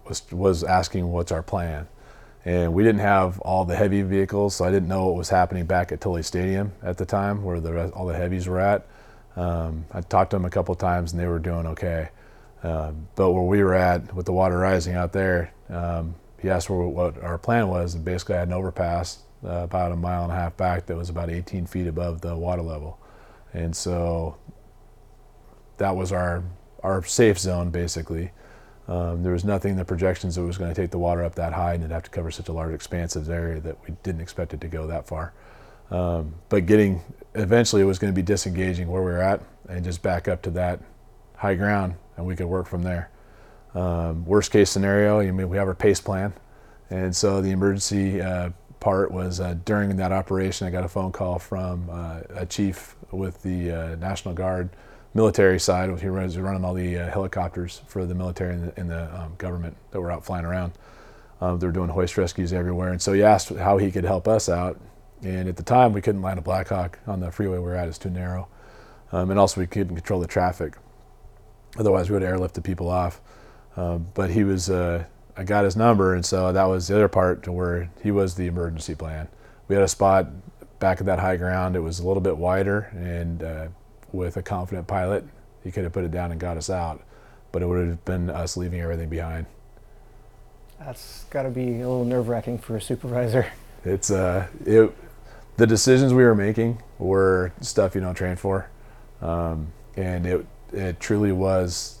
[0.07, 1.87] was, was asking what's our plan.
[2.43, 5.65] And we didn't have all the heavy vehicles, so I didn't know what was happening
[5.65, 8.87] back at Tully Stadium at the time where the rest, all the heavies were at.
[9.35, 12.09] Um, I talked to them a couple times and they were doing okay.
[12.63, 16.69] Um, but where we were at with the water rising out there, um, he asked
[16.69, 20.31] what our plan was, and basically I had an overpass uh, about a mile and
[20.31, 22.99] a half back that was about 18 feet above the water level,
[23.53, 24.37] and so
[25.77, 26.43] that was our
[26.83, 28.31] our safe zone basically.
[28.91, 31.35] Um, there was nothing in the projections that was going to take the water up
[31.35, 34.19] that high and it'd have to cover such a large expansive area that we didn't
[34.19, 35.31] expect it to go that far.
[35.91, 37.01] Um, but getting
[37.33, 40.41] eventually it was going to be disengaging where we were at and just back up
[40.41, 40.81] to that
[41.37, 43.09] high ground and we could work from there.
[43.73, 46.33] Um, worst case scenario, you mean we have our pace plan,
[46.89, 48.49] and so the emergency uh,
[48.81, 50.67] part was uh, during that operation.
[50.67, 54.71] I got a phone call from uh, a chief with the uh, National Guard
[55.13, 55.99] military side.
[55.99, 59.35] He was running all the uh, helicopters for the military and the, and the um,
[59.37, 60.73] government that were out flying around.
[61.41, 64.27] Um, they were doing hoist rescues everywhere, and so he asked how he could help
[64.27, 64.79] us out.
[65.23, 67.87] And at the time, we couldn't land a Blackhawk on the freeway we were at;
[67.87, 68.47] it's too narrow,
[69.11, 70.75] um, and also we couldn't control the traffic.
[71.77, 73.21] Otherwise, we would have airlifted people off.
[73.77, 75.05] Um, but he was, uh,
[75.37, 78.35] I got his number, and so that was the other part to where he was
[78.35, 79.27] the emergency plan.
[79.67, 80.27] We had a spot
[80.79, 81.75] back at that high ground.
[81.75, 83.67] It was a little bit wider, and uh,
[84.11, 85.25] with a confident pilot,
[85.63, 87.03] he could have put it down and got us out.
[87.51, 89.45] But it would have been us leaving everything behind.
[90.79, 93.51] That's got to be a little nerve wracking for a supervisor.
[93.83, 94.95] It's uh, it,
[95.57, 98.69] the decisions we were making were stuff you don't train for,
[99.21, 101.97] um, and it it truly was.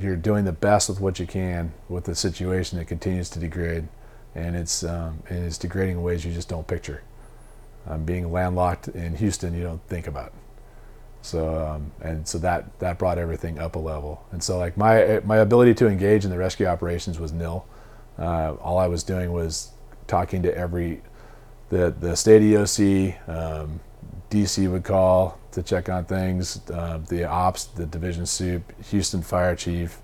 [0.00, 3.88] You're doing the best with what you can with the situation that continues to degrade,
[4.34, 7.02] and it's um, and it's degrading in ways you just don't picture.
[7.86, 10.32] Um, being landlocked in Houston, you don't think about.
[11.24, 14.26] So um, and so that that brought everything up a level.
[14.30, 17.64] And so like my my ability to engage in the rescue operations was nil.
[18.18, 19.70] Uh, all I was doing was
[20.06, 21.00] talking to every
[21.70, 23.80] the the state EOC, um,
[24.30, 29.56] DC would call to check on things, uh, the ops, the division soup, Houston fire
[29.56, 30.02] chief,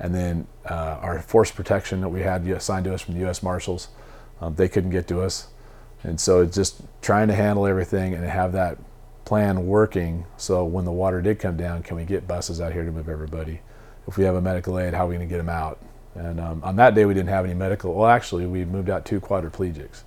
[0.00, 3.42] and then uh, our force protection that we had assigned to us from the U.S.
[3.42, 3.88] Marshals.
[4.40, 5.48] Um, they couldn't get to us,
[6.02, 8.78] and so just trying to handle everything and have that
[9.24, 10.26] plan working.
[10.36, 13.08] So when the water did come down, can we get buses out here to move
[13.08, 13.60] everybody?
[14.06, 15.78] If we have a medical aid, how are we going to get them out?
[16.14, 17.94] And um, on that day, we didn't have any medical.
[17.94, 20.02] Well, actually, we moved out two quadriplegics,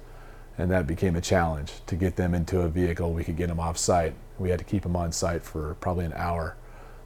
[0.57, 3.11] and that became a challenge to get them into a vehicle.
[3.13, 4.13] We could get them off site.
[4.37, 6.57] We had to keep them on site for probably an hour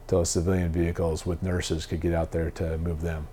[0.06, 3.28] till civilian vehicles with nurses could get out there to move them.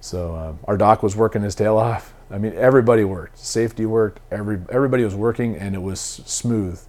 [0.00, 2.14] So um, our doc was working his tail off.
[2.30, 3.38] I mean, everybody worked.
[3.38, 4.20] Safety worked.
[4.30, 6.80] Every everybody was working, and it was smooth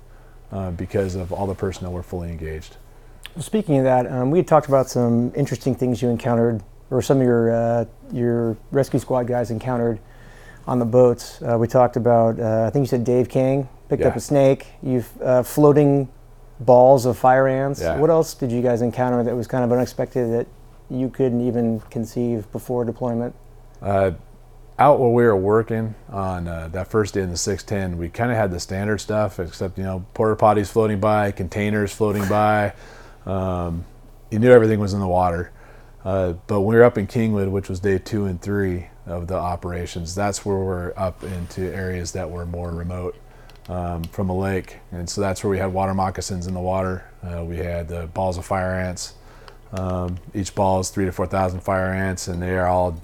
[0.56, 2.78] uh, because of all the personnel were fully engaged.
[3.36, 7.02] Well, speaking of that, um, we had talked about some interesting things you encountered, or
[7.02, 10.00] some of your uh, your rescue squad guys encountered
[10.68, 11.42] on the boats.
[11.42, 14.08] Uh, we talked about, uh, I think you said Dave King picked Yeah.
[14.08, 14.68] up a snake.
[14.82, 16.08] You've uh, floating
[16.60, 17.82] balls of fire ants.
[17.82, 18.00] Yeah.
[18.00, 20.48] What else did you guys encounter that was kind of unexpected that
[20.90, 23.36] you couldn't even conceive before deployment?
[24.78, 28.30] Out where we were working on uh, that first day in the 610, we kind
[28.30, 32.74] of had the standard stuff, except you know porta potties floating by, containers floating by.
[33.26, 33.86] Um,
[34.30, 35.52] you knew everything was in the water.
[36.04, 39.28] Uh, but when we were up in Kingwood, which was day two and three of
[39.28, 43.16] the operations, that's where we're up into areas that were more remote
[43.70, 47.10] um, from a lake, and so that's where we had water moccasins in the water.
[47.24, 49.14] Uh, we had the balls of fire ants.
[49.72, 53.00] Um, each ball is three to four thousand fire ants, and they are all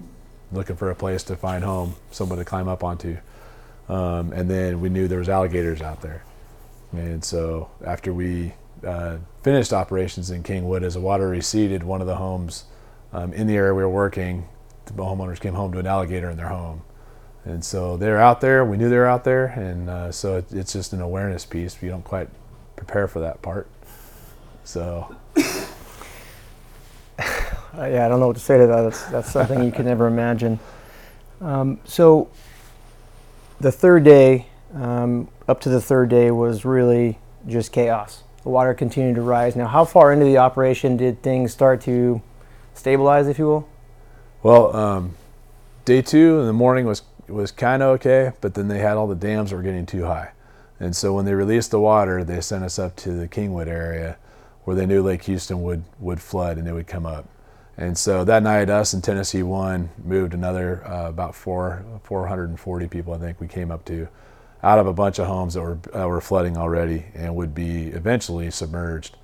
[0.51, 3.17] looking for a place to find home, someone to climb up onto.
[3.89, 6.23] Um, and then we knew there was alligators out there,
[6.91, 8.53] and so after we
[8.85, 12.65] uh, finished operations in Kingwood, as the water receded, one of the homes
[13.11, 14.47] um, in the area we were working,
[14.85, 16.83] the homeowners came home to an alligator in their home.
[17.43, 18.63] And so they're out there.
[18.63, 21.81] We knew they were out there, and uh, so it, it's just an awareness piece.
[21.81, 22.29] We don't quite
[22.75, 23.67] prepare for that part.
[24.63, 25.15] So
[27.77, 28.81] Uh, yeah, I don't know what to say to that.
[28.81, 30.59] That's, that's something you can never imagine.
[31.39, 32.29] Um, so,
[33.59, 38.23] the third day, um, up to the third day, was really just chaos.
[38.43, 39.55] The water continued to rise.
[39.55, 42.21] Now, how far into the operation did things start to
[42.73, 43.69] stabilize, if you will?
[44.43, 45.15] Well, um,
[45.85, 49.07] day two in the morning was was kind of okay, but then they had all
[49.07, 50.31] the dams were getting too high,
[50.79, 54.17] and so when they released the water, they sent us up to the Kingwood area,
[54.65, 57.25] where they knew Lake Houston would would flood and it would come up,
[57.81, 63.15] and so that night, us and Tennessee One moved another uh, about four 440 people,
[63.15, 64.07] I think we came up to,
[64.61, 67.87] out of a bunch of homes that were uh, were flooding already and would be
[67.87, 69.17] eventually submerged,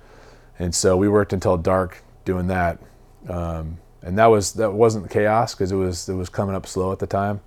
[0.58, 2.80] and so we worked until dark doing that.
[3.28, 6.90] Um, and that was that wasn't chaos because it was it was coming up slow
[6.90, 7.40] at the time.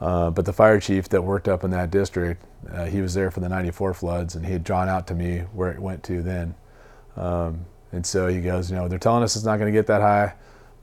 [0.00, 3.32] Uh, but the fire chief that worked up in that district, uh, he was there
[3.32, 6.22] for the '94 floods, and he had drawn out to me where it went to
[6.22, 6.54] then.
[7.16, 9.86] Um, and so he goes, you know, they're telling us it's not going to get
[9.86, 10.34] that high,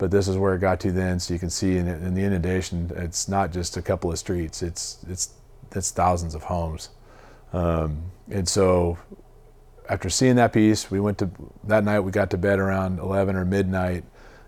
[0.02, 1.20] but this is where it got to then.
[1.20, 4.64] So you can see in, in the inundation, it's not just a couple of streets;
[4.64, 5.36] it's it's
[5.76, 6.90] it's thousands of homes.
[7.54, 8.98] Um, and so
[9.88, 11.30] after seeing that piece, we went to
[11.66, 12.00] that night.
[12.00, 14.04] We got to bed around 11 or midnight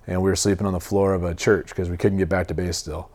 [0.08, 2.48] and we were sleeping on the floor of a church because we couldn't get back
[2.48, 3.12] to base still.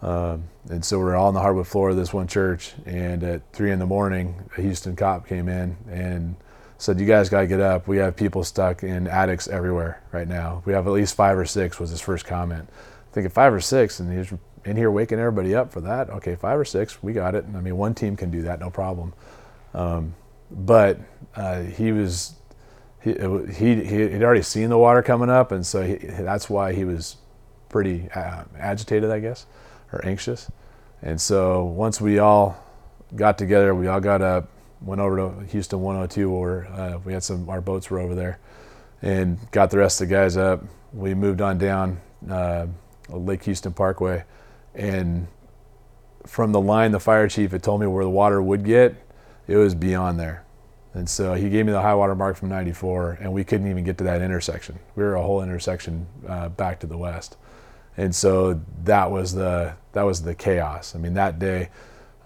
[0.00, 2.74] Um, and so we're all on the hardwood floor of this one church.
[2.86, 6.36] And at three in the morning, a Houston cop came in and
[6.80, 7.86] said, "You guys got to get up.
[7.86, 10.62] We have people stuck in attics everywhere right now.
[10.64, 12.68] We have at least five or six Was his first comment.
[12.70, 14.32] I'm thinking five or six, and he's
[14.64, 16.10] in here waking everybody up for that.
[16.10, 17.44] Okay, five or six, we got it.
[17.54, 19.14] I mean, one team can do that, no problem.
[19.74, 20.14] Um,
[20.50, 20.98] but
[21.36, 22.34] uh, he was
[23.02, 26.84] he, he he'd already seen the water coming up, and so he, that's why he
[26.84, 27.16] was
[27.68, 29.46] pretty uh, agitated, I guess,
[29.92, 30.50] or anxious.
[31.02, 32.62] And so once we all
[33.16, 34.50] got together, we all got up,
[34.82, 38.38] went over to Houston 102 where uh, we had some our boats were over there,
[39.02, 40.62] and got the rest of the guys up.
[40.92, 42.66] We moved on down uh,
[43.08, 44.24] Lake Houston Parkway,
[44.74, 45.26] and
[46.26, 48.94] from the line the fire chief had told me where the water would get,
[49.46, 50.44] it was beyond there.
[50.92, 53.84] And so he gave me the high water mark from 94, and we couldn't even
[53.84, 54.78] get to that intersection.
[54.96, 57.36] We were a whole intersection uh, back to the west,
[57.96, 60.94] and so that was the that was the chaos.
[60.94, 61.70] I mean, that day,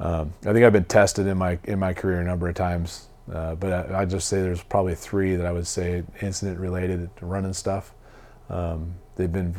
[0.05, 3.09] um, I think I've been tested in my in my career a number of times,
[3.33, 7.09] uh, but I, I just say there's probably three that I would say incident related
[7.17, 7.95] to running stuff.
[8.51, 9.57] Um, they've been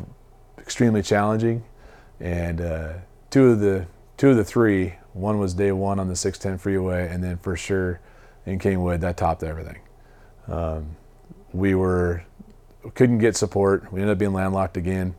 [0.56, 1.64] extremely challenging,
[2.20, 2.92] and uh,
[3.28, 7.08] two of the two of the three, one was day one on the 610 freeway,
[7.08, 8.00] and then for sure
[8.46, 9.80] in Kingwood, that topped everything.
[10.46, 10.96] Um,
[11.52, 12.22] we were
[12.94, 13.92] couldn't get support.
[13.92, 15.16] We ended up being landlocked again.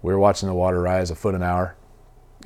[0.00, 1.76] We were watching the water rise a foot an hour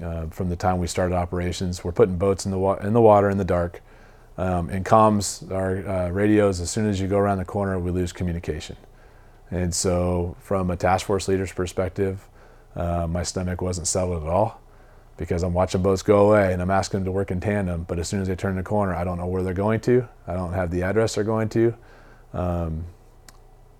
[0.02, 1.84] uh, from the time we started operations.
[1.84, 3.80] We're putting boats in the wa- in the water in the dark.
[4.36, 7.92] Um, and comms, our uh, radios, as soon as you go around the corner, we
[7.92, 8.76] lose communication.
[9.50, 12.26] And so, from a task force leader's perspective,
[12.74, 14.60] uh, my stomach wasn't settled at all
[15.16, 17.84] because I'm watching boats go away and I'm asking them to work in tandem.
[17.84, 20.08] But as soon as they turn the corner, I don't know where they're going to.
[20.26, 21.74] I don't have the address they're going to.
[22.32, 22.84] Um,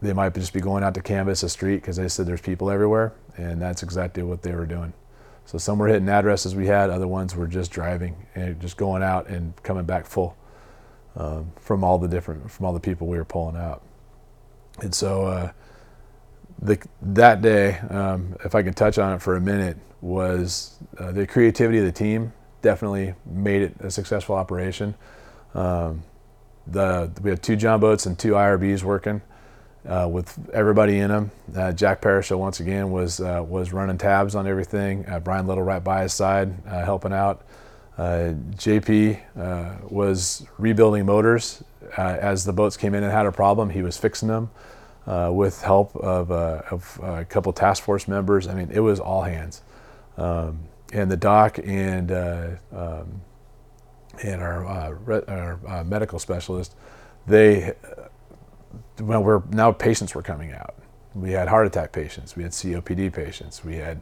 [0.01, 2.71] they might just be going out to canvas a street because they said there's people
[2.71, 4.93] everywhere, and that's exactly what they were doing.
[5.47, 9.03] So some were hitting addresses we had, other ones were just driving and just going
[9.03, 10.37] out and coming back full
[11.17, 13.83] um, from all the different from all the people we were pulling out.
[14.81, 15.53] And so uh,
[16.61, 21.13] the, that day, um, if I can touch on it for a minute, was uh,
[21.13, 24.95] the creativity of the team definitely made it a successful operation.
[25.55, 26.03] Um,
[26.67, 29.23] the, we had two John boats and two IRBs working
[29.89, 31.31] uh, with everybody in them.
[31.55, 35.07] Uh, Jack Parashow once again was uh, was running tabs on everything.
[35.09, 37.43] Uh, Brian Little right by his side uh, helping out.
[37.97, 39.21] JP
[39.89, 41.63] was rebuilding motors
[41.97, 43.71] as the boats came in and had a problem.
[43.71, 44.51] He was fixing them
[45.07, 48.49] with help of, of a couple task force members.
[48.49, 49.63] I mean, it was all hands.
[50.17, 50.59] Um,
[50.93, 53.21] and the doc and uh, um,
[54.23, 56.77] and our, uh, re- our uh, medical specialist,
[57.27, 57.75] they
[59.01, 60.75] well, we're now patients were coming out.
[61.15, 64.01] We had heart attack patients, we had COPD patients, we had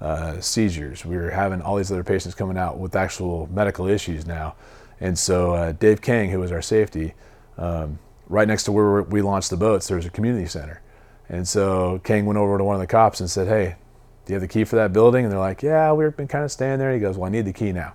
[0.00, 1.04] uh, seizures.
[1.04, 4.54] We were having all these other patients coming out with actual medical issues now.
[5.00, 7.14] And so uh, Dave Kang, who was our safety,
[7.58, 10.80] um, right next to where we launched the boats, there was a community center.
[11.28, 13.76] And so Kang went over to one of the cops and said, "Hey,
[14.24, 15.24] do you have the key for that building?
[15.24, 16.92] And they're like, yeah, we've been kind of staying there.
[16.92, 17.94] He goes, well, I need the key now.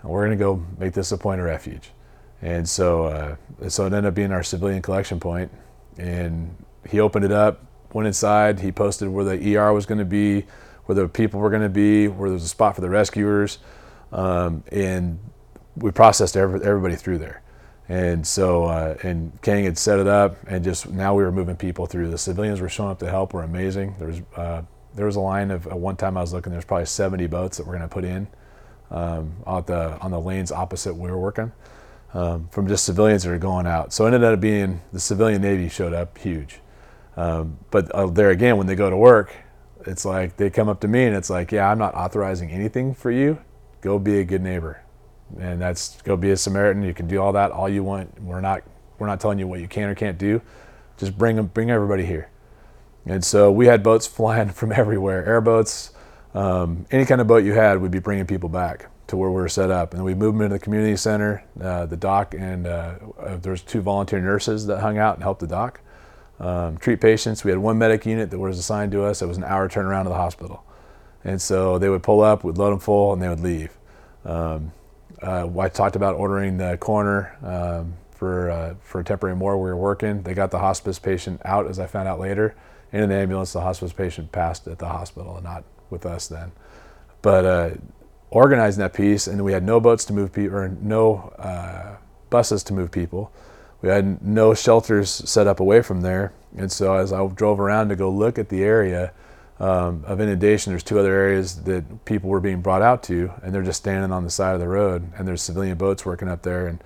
[0.00, 1.90] And we're going to go make this a point of refuge.
[2.42, 5.50] And so, uh, so it ended up being our civilian collection point.
[5.98, 6.54] And
[6.88, 8.60] he opened it up, went inside.
[8.60, 10.44] He posted where the ER was going to be,
[10.84, 13.58] where the people were going to be, where there was a spot for the rescuers.
[14.12, 15.18] Um, and
[15.76, 17.42] we processed every, everybody through there.
[17.88, 21.54] And so, uh, and Kang had set it up, and just now we were moving
[21.54, 22.10] people through.
[22.10, 23.94] The civilians were showing up to help, were amazing.
[23.98, 24.62] There was uh,
[24.96, 26.50] there was a line of uh, one time I was looking.
[26.50, 28.26] There's probably 70 boats that we're going to put in
[28.90, 31.52] um, on the on the lanes opposite where we are working
[32.14, 33.92] um, from just civilians that are going out.
[33.92, 36.60] So it ended up being the civilian navy showed up huge.
[37.16, 39.34] Um, but uh, there again, when they go to work,
[39.86, 42.94] it's like they come up to me and it's like, yeah, I'm not authorizing anything
[42.94, 43.38] for you.
[43.80, 44.82] Go be a good neighbor,
[45.38, 46.82] and that's go be a Samaritan.
[46.82, 48.20] You can do all that all you want.
[48.20, 48.62] We're not
[48.98, 50.42] we're not telling you what you can or can't do.
[50.96, 52.30] Just bring bring everybody here.
[53.04, 55.92] And so we had boats flying from everywhere, airboats,
[56.34, 59.36] um, any kind of boat you had, we'd be bringing people back to where we
[59.36, 59.94] were set up.
[59.94, 63.52] And we moved them into the community center, uh, the doc, and uh, uh, there
[63.52, 65.80] was two volunteer nurses that hung out and helped the doc
[66.40, 67.44] um, treat patients.
[67.44, 69.22] We had one medic unit that was assigned to us.
[69.22, 70.64] It was an hour turnaround to the hospital.
[71.24, 73.76] And so they would pull up, we'd load them full, and they would leave.
[74.24, 74.72] Um,
[75.22, 79.70] uh, I talked about ordering the coroner um, for, uh, for a temporary morgue we
[79.70, 80.22] were working.
[80.22, 82.54] They got the hospice patient out, as I found out later
[82.92, 83.52] in an ambulance.
[83.52, 86.52] The hospice patient passed at the hospital and not with us then.
[87.22, 87.70] But uh,
[88.30, 91.96] organizing that piece, and we had no boats to move people, or no uh,
[92.30, 93.32] buses to move people.
[93.82, 96.32] We had no shelters set up away from there.
[96.56, 99.12] And so as I drove around to go look at the area
[99.60, 103.54] um, of inundation, there's two other areas that people were being brought out to, and
[103.54, 106.42] they're just standing on the side of the road, and there's civilian boats working up
[106.42, 106.82] there, and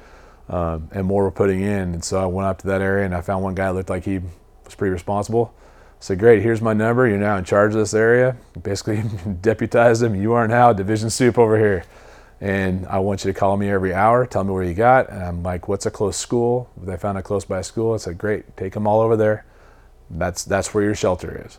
[0.49, 1.95] um, and more were putting in.
[1.95, 3.89] And so I went up to that area, and I found one guy that looked
[3.89, 4.19] like he
[4.65, 5.55] was pretty responsible
[6.01, 7.07] said, Great, here's my number.
[7.07, 8.37] You're now in charge of this area.
[8.61, 9.03] Basically,
[9.41, 10.15] deputized him.
[10.15, 11.85] You are now division soup over here.
[12.41, 15.11] And I want you to call me every hour, tell me where you got.
[15.11, 16.71] And I'm like, What's a close school?
[16.77, 17.95] They found a close by school.
[17.95, 19.45] I said, Great, take them all over there.
[20.11, 21.59] That's, that's where your shelter is.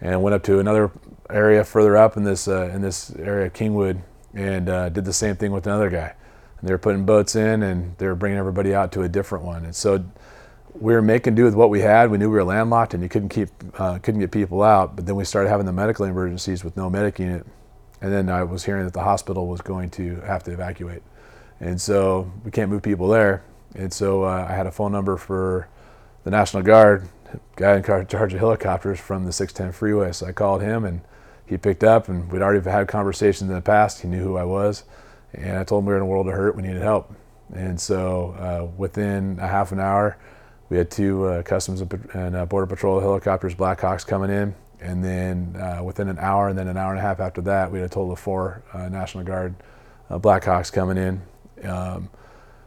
[0.00, 0.90] And went up to another
[1.30, 4.00] area further up in this, uh, in this area of Kingwood.
[4.34, 6.14] and uh, did the same thing with another guy.
[6.58, 9.44] And they were putting boats in, and they were bringing everybody out to a different
[9.44, 9.64] one.
[9.64, 10.02] And so
[10.74, 12.10] we were making do with what we had.
[12.10, 14.96] We knew we were landlocked, and you couldn't keep uh, couldn't get people out.
[14.96, 17.46] But then we started having the medical emergencies with no medic unit,
[18.00, 21.02] and then I was hearing that the hospital was going to have to evacuate,
[21.60, 23.42] and so we can't move people there.
[23.74, 25.68] And so uh, I had a phone number for
[26.24, 27.08] the National Guard,
[27.56, 30.12] guy in charge of helicopters from the 610 freeway.
[30.12, 31.00] So I called him, and
[31.46, 34.02] he picked up, and we'd already had conversations in the past.
[34.02, 34.84] He knew who I was,
[35.34, 36.56] and I told him we were in a world of hurt.
[36.56, 37.14] We needed help,
[37.54, 40.16] and so uh, within a half an hour
[40.72, 41.82] we had two uh, Customs
[42.14, 44.54] and uh, Border Patrol helicopters, Blackhawks, coming in.
[44.80, 47.70] And then uh, within an hour, and then an hour and a half after that,
[47.70, 49.54] we had a total of four uh, National Guard
[50.08, 51.20] uh, Blackhawks coming in.
[51.68, 52.08] Um,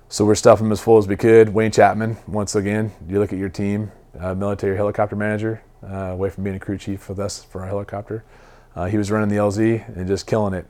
[0.07, 1.49] so we're stuffing them as full as we could.
[1.49, 6.57] Wayne Chapman, once again, you look at your team, military helicopter manager, away from being
[6.57, 8.23] a crew chief with us for our helicopter.
[8.87, 10.67] he was running the LZ and just killing it.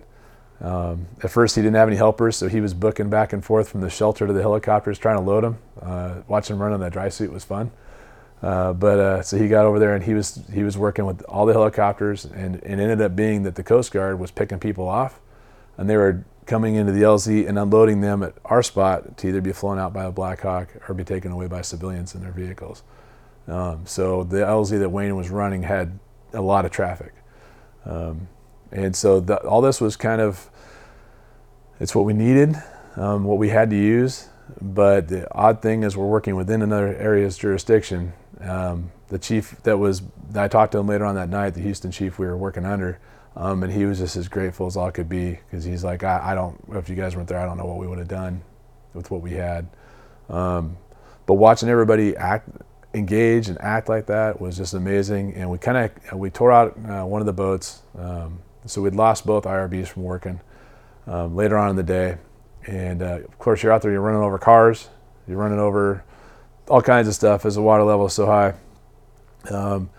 [0.61, 3.69] Um, at first, he didn't have any helpers, so he was booking back and forth
[3.69, 5.57] from the shelter to the helicopters, trying to load them.
[5.81, 7.71] Uh, watching him run on that dry suit was fun.
[8.41, 11.23] Uh, but uh, so he got over there and he was he was working with
[11.23, 14.87] all the helicopters, and it ended up being that the Coast Guard was picking people
[14.87, 15.19] off,
[15.77, 19.41] and they were coming into the LZ and unloading them at our spot to either
[19.41, 22.31] be flown out by a Black Hawk or be taken away by civilians in their
[22.31, 22.83] vehicles.
[23.47, 25.97] Um, so the LZ that Wayne was running had
[26.33, 27.13] a lot of traffic.
[27.85, 28.27] Um,
[28.71, 30.49] and so the, all this was kind of,
[31.79, 32.55] it's what we needed,
[32.95, 34.29] um, what we had to use.
[34.61, 38.13] But the odd thing is we're working within another area's jurisdiction.
[38.41, 40.01] Um, the chief that was,
[40.35, 42.99] I talked to him later on that night, the Houston chief we were working under,
[43.35, 46.31] um, and he was just as grateful as all could be because he's like, I,
[46.31, 48.41] I, don't, if you guys weren't there, I don't know what we would have done
[48.93, 49.67] with what we had.
[50.29, 50.77] Um,
[51.25, 52.49] but watching everybody act,
[52.93, 55.33] engage and act like that was just amazing.
[55.33, 57.81] And we kind of, we tore out uh, one of the boats.
[58.65, 60.41] Um, so we'd lost both IRBs from working
[61.07, 62.17] um, later on in the day.
[62.65, 64.89] And uh, of course, you're out there, you're running over cars,
[65.27, 66.03] you're running over
[66.67, 68.53] all kinds of stuff as the water level is so high.
[69.51, 69.89] Um,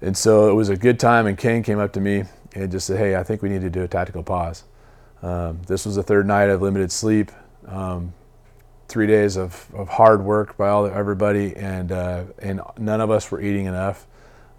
[0.00, 2.86] and so it was a good time, and Kane came up to me and just
[2.86, 4.64] said, Hey, I think we need to do a tactical pause.
[5.22, 7.30] Um, this was the third night of limited sleep,
[7.68, 8.12] um,
[8.88, 13.30] three days of, of hard work by all everybody, and, uh, and none of us
[13.30, 14.06] were eating enough.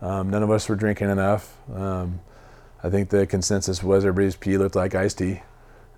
[0.01, 1.57] Um, none of us were drinking enough.
[2.83, 5.41] I think the consensus was everybody's pee looked like iced tea.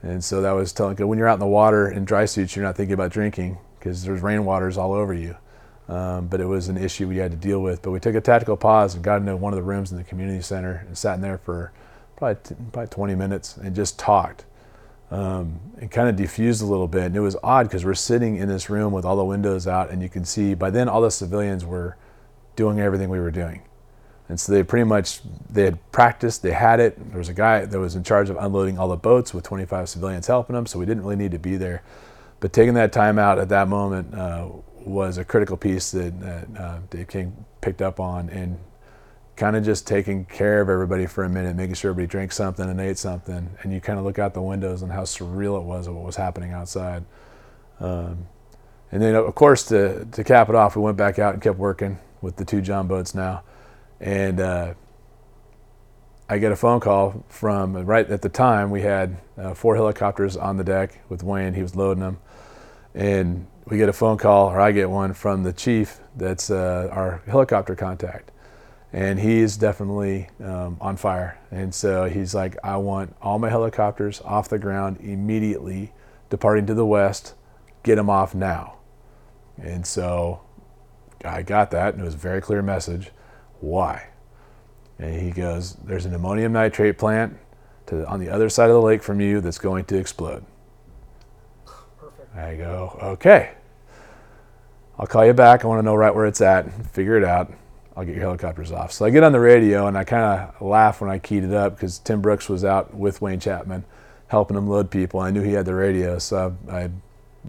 [0.01, 2.65] And so that was telling, when you're out in the water in dry suits, you're
[2.65, 5.35] not thinking about drinking because there's rainwaters all over you.
[5.87, 7.81] Um, but it was an issue we had to deal with.
[7.81, 10.03] But we took a tactical pause and got into one of the rooms in the
[10.03, 11.71] community center and sat in there for
[12.17, 14.45] probably, probably 20 minutes and just talked
[15.11, 17.03] um, and kind of diffused a little bit.
[17.03, 19.89] And it was odd because we're sitting in this room with all the windows out,
[19.89, 21.97] and you can see by then all the civilians were
[22.55, 23.61] doing everything we were doing.
[24.33, 26.97] And so they pretty much they had practiced, they had it.
[27.11, 29.87] There was a guy that was in charge of unloading all the boats with 25
[29.87, 31.83] civilians helping them, so we didn't really need to be there.
[32.39, 34.47] But taking that time out at that moment uh,
[34.79, 38.57] was a critical piece that, that uh, Dave King picked up on, and
[39.35, 42.67] kind of just taking care of everybody for a minute, making sure everybody drank something
[42.67, 45.63] and ate something, and you kind of look out the windows and how surreal it
[45.63, 47.05] was of what was happening outside.
[47.79, 48.25] Um,
[48.91, 51.59] and then, of course, to, to cap it off, we went back out and kept
[51.59, 53.43] working with the two John boats now.
[54.03, 54.73] And uh,
[56.27, 60.35] I get a phone call from right at the time we had uh, four helicopters
[60.35, 61.53] on the deck with Wayne.
[61.53, 62.19] He was loading them,
[62.93, 66.01] and we get a phone call, or I get one from the chief.
[66.17, 68.31] That's uh, our helicopter contact,
[68.91, 71.39] and he is definitely um, on fire.
[71.49, 75.93] And so he's like, "I want all my helicopters off the ground immediately,
[76.29, 77.35] departing to the west.
[77.83, 78.79] Get them off now."
[79.57, 80.41] And so
[81.23, 83.11] I got that, and it was a very clear message.
[83.63, 84.07] Why?
[84.99, 87.37] And he goes, There's an ammonium nitrate plant
[87.85, 90.43] to, on the other side of the lake from you that's going to explode.
[91.97, 92.35] Perfect.
[92.35, 93.51] I go, Okay.
[94.99, 95.63] I'll call you back.
[95.63, 96.71] I want to know right where it's at.
[96.87, 97.51] Figure it out.
[97.95, 98.91] I'll get your helicopters off.
[98.91, 101.53] So I get on the radio and I kind of laugh when I keyed it
[101.53, 103.85] up because Tim Brooks was out with Wayne Chapman
[104.27, 105.21] helping him load people.
[105.21, 106.89] I knew he had the radio, so I, I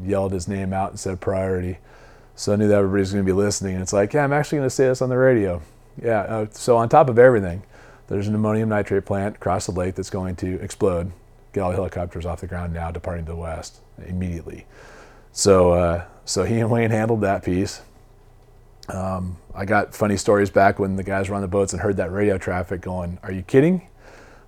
[0.03, 1.79] yelled his name out and said priority.
[2.37, 3.75] So I knew that everybody's going to be listening.
[3.75, 5.61] And it's like, yeah, I'm actually going to say this on the radio.
[6.03, 6.21] Yeah.
[6.21, 7.63] Uh, so on top of everything,
[8.09, 11.13] there's an ammonium nitrate plant across the lake that's going to explode.
[11.53, 14.67] Get all the helicopters off the ground now, departing to the west immediately.
[15.33, 17.81] So, uh, so he and Wayne handled that piece.
[18.89, 21.97] Um, I got funny stories back when the guys were on the boats and heard
[21.97, 23.89] that radio traffic going, "Are you kidding?"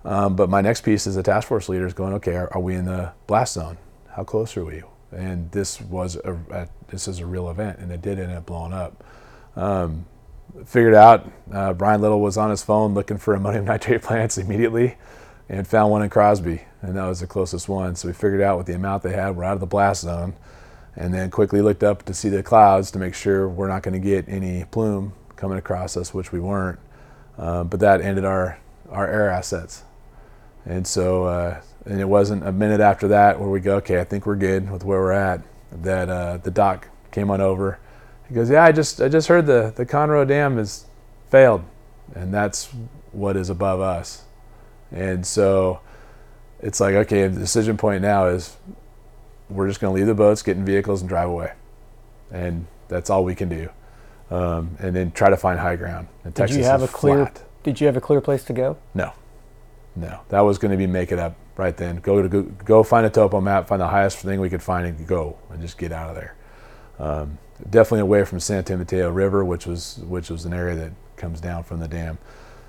[0.05, 2.75] Um, but my next piece is the task force leaders going, "Okay, are, are, we
[2.75, 3.77] in the blast zone?
[4.11, 7.91] How close are we?" And this was a, a this is a real event, and
[7.91, 9.03] it did end up blowing up.
[9.55, 10.05] Um,
[10.65, 14.97] figured out uh, Brian Little was on his phone looking for ammonium nitrate plants immediately.
[15.49, 17.95] and found one in Crosby, and that was the closest one.
[17.95, 20.33] So we figured out what the amount they had, we're out of the blast zone,
[20.95, 23.93] and then quickly looked up to see the clouds to make sure we're not going
[23.93, 26.79] to get any plume coming across us, which we weren't.
[27.37, 29.83] Uh, but that ended our our air assets,
[30.65, 34.03] and so uh, and it wasn't a minute after that where we go, okay, I
[34.03, 35.41] think we're good with where we're at.
[35.71, 37.79] That uh, the doc came on over.
[38.27, 40.85] He goes, yeah, I just I just heard the the Conroe Dam has
[41.29, 41.63] failed,
[42.13, 42.69] and that's
[43.11, 44.23] what is above us.
[44.91, 45.79] And so
[46.61, 48.57] it's like, okay, the decision point now is
[49.49, 51.53] we're just going to leave the boats, get in vehicles, and drive away.
[52.31, 53.69] And that's all we can do.
[54.29, 56.07] Um, and then try to find high ground.
[56.23, 57.25] And Did Texas you have a clear?
[57.25, 57.43] flat.
[57.63, 58.77] Did you have a clear place to go?
[58.93, 59.13] No,
[59.95, 61.97] no, that was going to be make it up right then.
[61.97, 64.85] Go to go, go find a topo map, find the highest thing we could find,
[64.85, 66.35] and go and just get out of there.
[66.99, 67.37] Um,
[67.69, 71.63] definitely away from San Mateo River, which was which was an area that comes down
[71.63, 72.17] from the dam.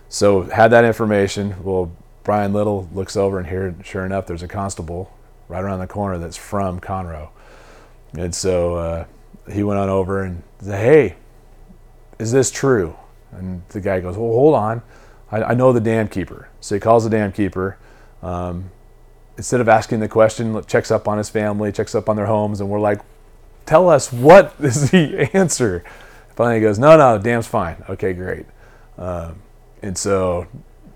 [0.08, 1.62] So had that information.
[1.62, 1.92] Well,
[2.24, 5.12] Brian Little looks over and here, sure enough, there's a constable
[5.48, 7.30] right around the corner that's from Conroe,
[8.14, 9.04] and so uh,
[9.50, 11.16] he went on over and said, "Hey,
[12.18, 12.96] is this true?"
[13.32, 14.82] And the guy goes, "Well, hold on,
[15.30, 17.78] I, I know the dam keeper." So he calls the dam keeper.
[18.22, 18.70] Um,
[19.36, 22.60] instead of asking the question, checks up on his family, checks up on their homes,
[22.60, 23.00] and we're like,
[23.68, 25.84] "Tell us what is the answer."
[26.34, 27.84] Finally, he goes, "No, no, dam's fine.
[27.88, 28.46] Okay, great."
[28.96, 29.42] Um,
[29.82, 30.46] and so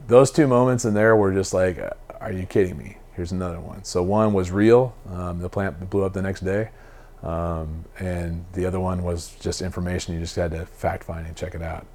[0.07, 1.79] those two moments in there were just like,
[2.20, 3.85] "Are you kidding me?" Here's another one.
[3.85, 4.95] So one was real.
[5.11, 6.70] Um, the plant blew up the next day.
[7.23, 11.37] Um, and the other one was just information you just had to fact find and
[11.37, 11.87] check it out.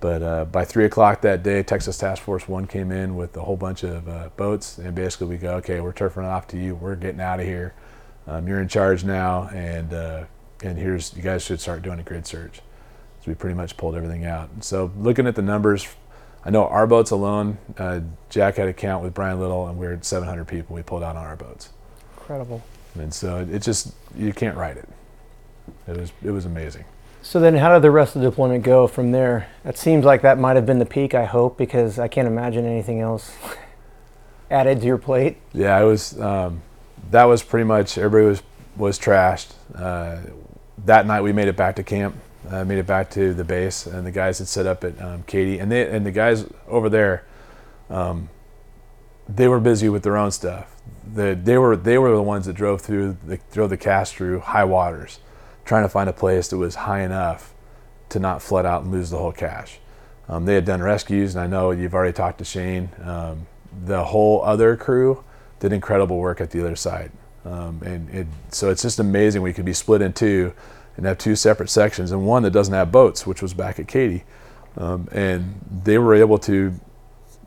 [0.00, 3.40] But uh, by three o'clock that day, Texas Task Force One came in with a
[3.40, 6.74] whole bunch of uh, boats, and basically we go, okay, we're turfing off to you.
[6.74, 7.74] We're getting out of here.
[8.28, 10.24] Um, you're in charge now, and uh,
[10.62, 12.56] and here's you guys should start doing a grid search.
[12.56, 14.50] So we pretty much pulled everything out.
[14.60, 15.88] So looking at the numbers,
[16.44, 19.86] I know our boats alone, uh, Jack had a count with Brian Little, and we
[19.86, 21.70] are at 700 people we pulled out on our boats.
[22.18, 22.62] Incredible.
[22.94, 24.88] And so it just you can't write it.
[25.86, 26.84] It was it was amazing.
[27.22, 29.48] So then, how did the rest of the deployment go from there?
[29.64, 31.14] It seems like that might have been the peak.
[31.14, 33.32] I hope because I can't imagine anything else
[34.50, 35.38] added to your plate.
[35.52, 36.18] Yeah, it was.
[36.20, 36.62] Um,
[37.10, 38.42] that was pretty much everybody was
[38.76, 39.52] was trashed.
[39.74, 40.18] Uh,
[40.84, 42.16] that night we made it back to camp.
[42.48, 45.22] Uh, made it back to the base, and the guys had set up at um,
[45.24, 47.24] Katy, and they and the guys over there,
[47.90, 48.30] um,
[49.28, 50.74] they were busy with their own stuff.
[51.12, 54.40] The, they were they were the ones that drove through the, drove the cache through
[54.40, 55.18] high waters,
[55.64, 57.52] trying to find a place that was high enough
[58.10, 59.78] to not flood out and lose the whole cache.
[60.28, 62.90] Um, they had done rescues, and I know you've already talked to Shane.
[63.02, 63.46] Um,
[63.84, 65.24] the whole other crew
[65.60, 67.10] did incredible work at the other side,
[67.44, 70.52] um, and it, so it's just amazing we could be split in two
[70.96, 73.86] and have two separate sections, and one that doesn't have boats, which was back at
[73.86, 74.24] Katy,
[74.76, 76.74] um, and they were able to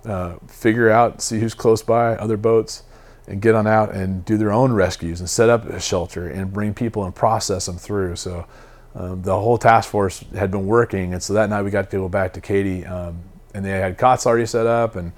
[0.05, 2.83] uh, figure out, see who's close by, other boats,
[3.27, 6.51] and get on out and do their own rescues and set up a shelter and
[6.51, 8.15] bring people and process them through.
[8.15, 8.45] So
[8.95, 11.97] um, the whole task force had been working, and so that night we got to
[11.97, 13.21] go back to Katy, um,
[13.53, 15.11] and they had cots already set up and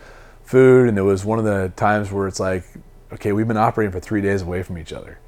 [0.43, 2.65] food, and it was one of the times where it's like,
[3.11, 5.19] okay, we've been operating for three days away from each other,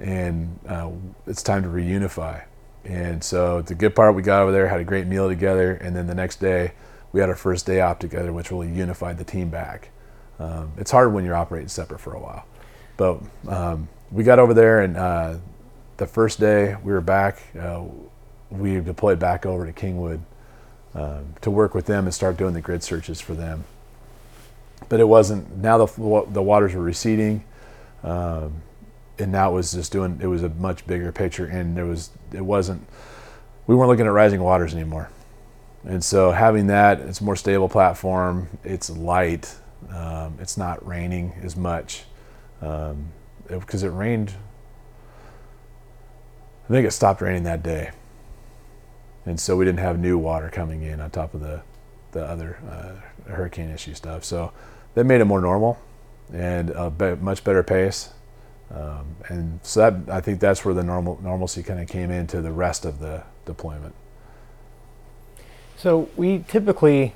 [0.00, 0.90] and uh,
[1.26, 2.44] it's time to reunify.
[2.84, 5.94] And so the good part, we got over there, had a great meal together, and
[5.96, 6.72] then the next day
[7.12, 9.90] we had our first day off together, which really unified the team back.
[10.38, 12.44] Um, it's hard when you're operating separate for a while,
[12.96, 15.36] but um, we got over there, and uh,
[15.96, 17.84] the first day we were back, uh,
[18.50, 20.20] we deployed back over to Kingwood
[20.94, 23.64] um, to work with them and start doing the grid searches for them.
[24.88, 25.56] But it wasn't.
[25.58, 27.44] Now the the waters were receding,
[28.02, 28.62] um,
[29.18, 30.18] and now it was just doing.
[30.22, 32.10] It was a much bigger picture, and there was.
[32.32, 32.86] It wasn't.
[33.66, 35.10] We weren't looking at rising waters anymore,
[35.84, 38.48] and so having that, it's a more stable platform.
[38.62, 39.54] It's light.
[39.90, 42.04] Um, it's not raining as much
[42.60, 44.34] because it, it rained
[46.68, 47.92] I think it stopped raining that day,
[49.24, 51.62] and so we didn't have new water coming in on top of the
[52.10, 54.24] the other uh, hurricane issue stuff.
[54.24, 54.52] So
[54.94, 55.78] that made it more normal
[56.32, 58.10] and a be- much better pace.
[58.70, 62.40] Um, and so that I think that's where the normal normalcy kind of came into
[62.40, 63.94] the rest of the deployment.
[65.76, 67.14] So we typically,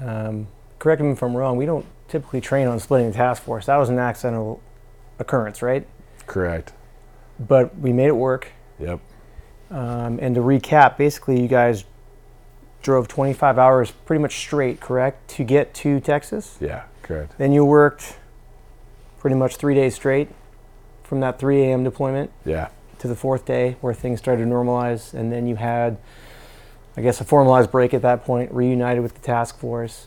[0.00, 0.48] um,
[0.78, 3.66] correct me if I'm wrong, we don't typically train on splitting the task force.
[3.66, 4.60] That was an accidental
[5.18, 5.86] occurrence, right?
[6.26, 6.72] Correct.
[7.40, 8.48] But we made it work.
[8.78, 9.00] Yep.
[9.70, 11.84] Um, and to recap, basically, you guys
[12.82, 16.56] drove 25 hours pretty much straight, correct, to get to Texas.
[16.60, 16.82] Yeah.
[17.02, 17.36] Correct.
[17.38, 18.16] Then you worked
[19.18, 20.28] pretty much three days straight
[21.04, 21.84] from that 3 a.m.
[21.84, 22.68] deployment Yeah.
[22.98, 25.12] to the fourth day where things started to normalize.
[25.14, 25.96] And then you had,
[26.96, 30.06] I guess, a formalized break at that point, reunited with the task force.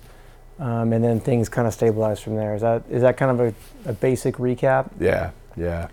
[0.58, 2.56] um, and then things kind of stabilized from there.
[2.56, 3.54] Is that is that kind of
[3.86, 4.90] a, a basic recap?
[4.98, 5.90] Yeah, yeah.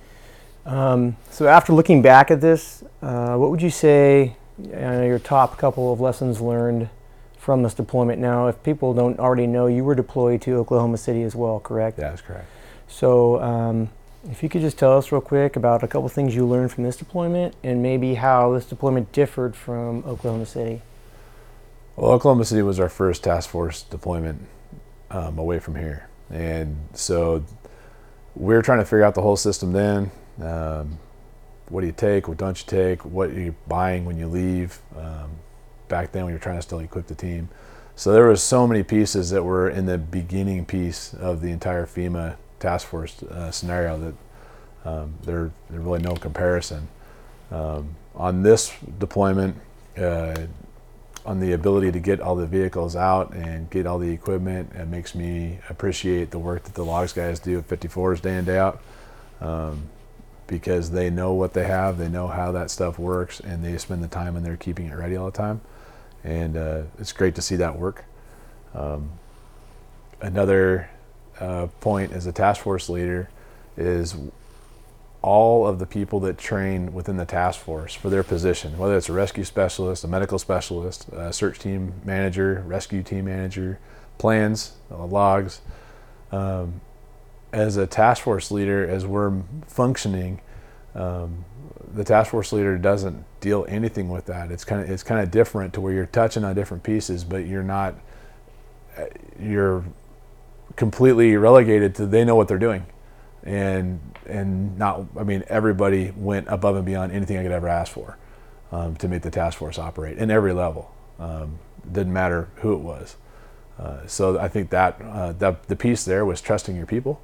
[0.64, 4.37] Um, so after looking back at this, uh, what would you say
[4.73, 6.89] uh, your top couple of lessons learned
[7.37, 8.21] from this deployment?
[8.21, 11.97] Now, if people don't already know, you were deployed to Oklahoma City as well, correct?
[11.97, 12.47] That's correct.
[12.89, 13.91] So um,
[14.31, 16.85] if you could just tell us real quick about a couple things you learned from
[16.85, 20.83] this deployment and maybe how this deployment differed from Oklahoma City.
[21.97, 24.47] Well, Oklahoma City was our first task force deployment
[25.11, 27.45] um, away from here, and so
[28.35, 30.11] we were trying to figure out the whole system then.
[30.41, 30.99] Um,
[31.73, 32.29] what do you take?
[32.29, 33.03] What don't you take?
[33.05, 34.79] What are you buying when you leave?
[34.95, 35.31] Um,
[35.89, 37.49] back then, we were trying to still equip the team.
[37.97, 41.87] So there was so many pieces that were in the beginning piece of the entire
[41.87, 44.14] FEMA task force uh, scenario that
[44.85, 46.89] um, there there's really no comparison.
[47.51, 49.57] Um, on this deployment,
[49.97, 50.37] uh,
[51.25, 54.89] on the ability to get all the vehicles out and get all the equipment, it
[54.89, 58.59] makes me appreciate the work that the logs guys do at 54s day in day
[58.59, 58.83] out.
[59.41, 59.89] Um,
[60.53, 64.05] because they know what they have, they know how that stuff works, and they spend
[64.05, 65.63] the time and they're keeping it ready all the time.
[66.23, 68.05] And uh, it's great to see that work.
[68.75, 69.13] Um,
[70.21, 70.91] another
[71.41, 73.31] uh, point as a task force leader
[73.79, 74.15] is
[75.23, 79.09] all of the people that train within the task force for their position, whether it's
[79.09, 83.79] a rescue specialist, a medical specialist, a search team manager, rescue team manager,
[84.19, 85.63] plans, uh, logs.
[86.31, 86.83] Um,
[87.53, 90.41] as a task force leader, as we're functioning,
[90.95, 91.45] um,
[91.95, 94.51] the task force leader doesn't deal anything with that.
[94.51, 97.47] It's kind of it's kind of different to where you're touching on different pieces, but
[97.47, 97.95] you're not
[98.97, 99.05] uh,
[99.39, 99.85] you're
[100.77, 102.87] completely relegated to they know what they're doing,
[103.43, 107.93] and and not I mean everybody went above and beyond anything I could ever ask
[107.93, 108.17] for
[108.71, 110.95] um, to make the task force operate in every level.
[111.19, 111.59] Um,
[111.91, 113.17] didn't matter who it was.
[113.79, 117.21] Uh, so I think that uh, that the piece there was trusting your people.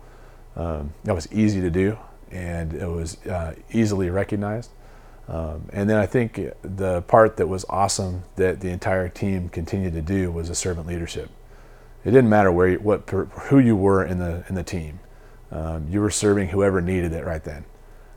[0.58, 1.96] Um, that was easy to do,
[2.30, 4.70] and it was uh, easily recognized.
[5.28, 9.92] Um, and then I think the part that was awesome that the entire team continued
[9.92, 11.30] to do was the servant leadership.
[12.04, 15.00] It didn't matter where, you, what, who you were in the in the team.
[15.52, 17.64] Um, you were serving whoever needed it right then.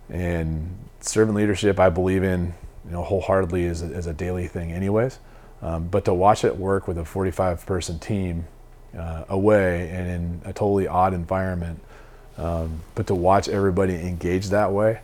[0.10, 2.54] And servant leadership, I believe in,
[2.86, 5.20] you know, wholeheartedly as a, as a daily thing, anyways.
[5.62, 8.48] Um, but to watch it work with a 45 person team
[8.98, 11.82] uh, away and in a totally odd environment
[12.42, 15.02] um, but to watch everybody engage that way,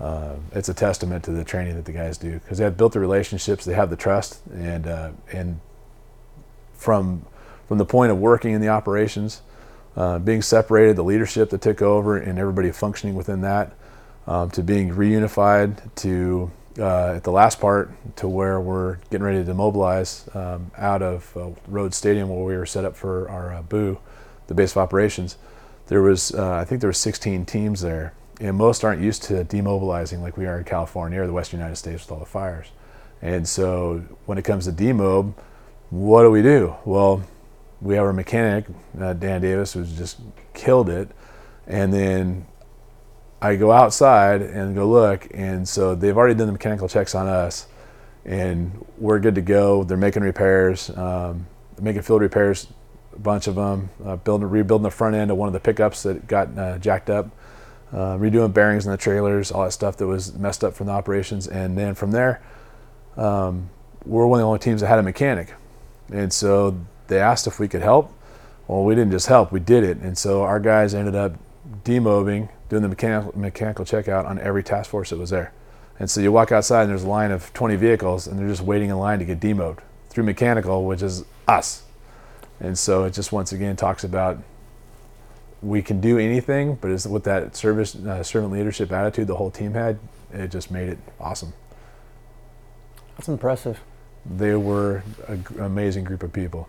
[0.00, 2.32] uh, it's a testament to the training that the guys do.
[2.32, 5.60] Because they have built the relationships, they have the trust, and uh, and
[6.74, 7.26] from
[7.66, 9.42] from the point of working in the operations,
[9.96, 13.74] uh, being separated, the leadership that took over, and everybody functioning within that,
[14.26, 19.44] um, to being reunified, to uh, at the last part to where we're getting ready
[19.44, 23.52] to demobilize um, out of uh, Rhodes Stadium where we were set up for our
[23.52, 23.98] uh, BOO,
[24.46, 25.36] the base of operations
[25.88, 29.44] there was uh, I think there were 16 teams there, and most aren't used to
[29.44, 32.68] demobilizing like we are in California or the Western United States with all the fires.
[33.20, 35.34] And so when it comes to demob,
[35.90, 36.76] what do we do?
[36.84, 37.24] Well,
[37.80, 38.66] we have our mechanic
[39.00, 40.20] uh, Dan Davis who's just
[40.54, 41.08] killed it,
[41.66, 42.46] and then
[43.40, 47.26] I go outside and go look, and so they've already done the mechanical checks on
[47.26, 47.66] us,
[48.26, 49.84] and we're good to go.
[49.84, 51.46] They're making repairs, um,
[51.80, 52.66] making field repairs
[53.18, 56.04] a bunch of them, uh, building, rebuilding the front end of one of the pickups
[56.04, 57.26] that got uh, jacked up,
[57.92, 60.92] uh, redoing bearings in the trailers, all that stuff that was messed up from the
[60.92, 61.48] operations.
[61.48, 62.40] And then from there,
[63.16, 63.70] um,
[64.04, 65.54] we're one of the only teams that had a mechanic.
[66.12, 68.12] And so they asked if we could help.
[68.68, 69.96] Well, we didn't just help, we did it.
[69.98, 71.32] And so our guys ended up
[71.84, 75.52] demobbing, doing the mechanical, mechanical checkout on every task force that was there.
[75.98, 78.60] And so you walk outside and there's a line of 20 vehicles and they're just
[78.60, 81.82] waiting in line to get demobbed through mechanical, which is us.
[82.60, 84.38] And so it just once again talks about
[85.62, 89.50] we can do anything, but it's with that service uh, servant leadership attitude the whole
[89.50, 89.98] team had,
[90.32, 91.52] it just made it awesome.
[93.16, 93.80] That's impressive.
[94.24, 96.68] They were an amazing group of people.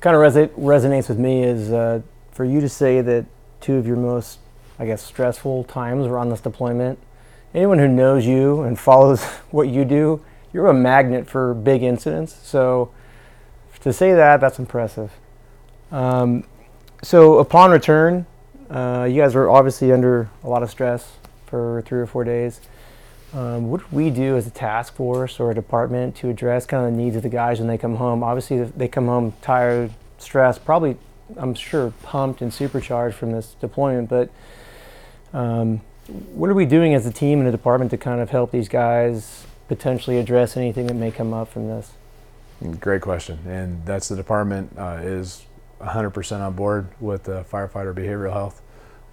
[0.00, 3.26] Kind of resi- resonates with me is uh, for you to say that
[3.60, 4.38] two of your most,
[4.78, 6.98] I guess, stressful times were on this deployment.
[7.54, 12.38] Anyone who knows you and follows what you do, you're a magnet for big incidents.
[12.42, 12.92] So
[13.82, 15.10] to say that, that's impressive.
[15.90, 16.44] Um,
[17.02, 18.26] so upon return,
[18.68, 21.12] uh, you guys were obviously under a lot of stress
[21.46, 22.60] for three or four days.
[23.32, 26.84] Um, what do we do as a task force or a department to address kind
[26.84, 28.22] of the needs of the guys when they come home?
[28.22, 30.96] Obviously, they come home tired, stressed, probably,
[31.36, 34.08] I'm sure, pumped and supercharged from this deployment.
[34.08, 34.30] But
[35.32, 35.80] um,
[36.34, 38.68] what are we doing as a team and a department to kind of help these
[38.68, 41.92] guys potentially address anything that may come up from this?
[42.78, 45.46] Great question, and that's the department uh, is
[45.80, 48.60] 100% on board with uh, firefighter behavioral health,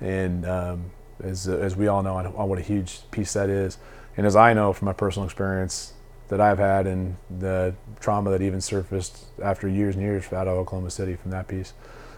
[0.01, 0.91] and um,
[1.23, 3.77] as as we all know on, on what a huge piece that is,
[4.17, 5.93] and as I know from my personal experience
[6.27, 10.57] that I've had and the trauma that even surfaced after years and years out of
[10.57, 11.73] Oklahoma City from that piece.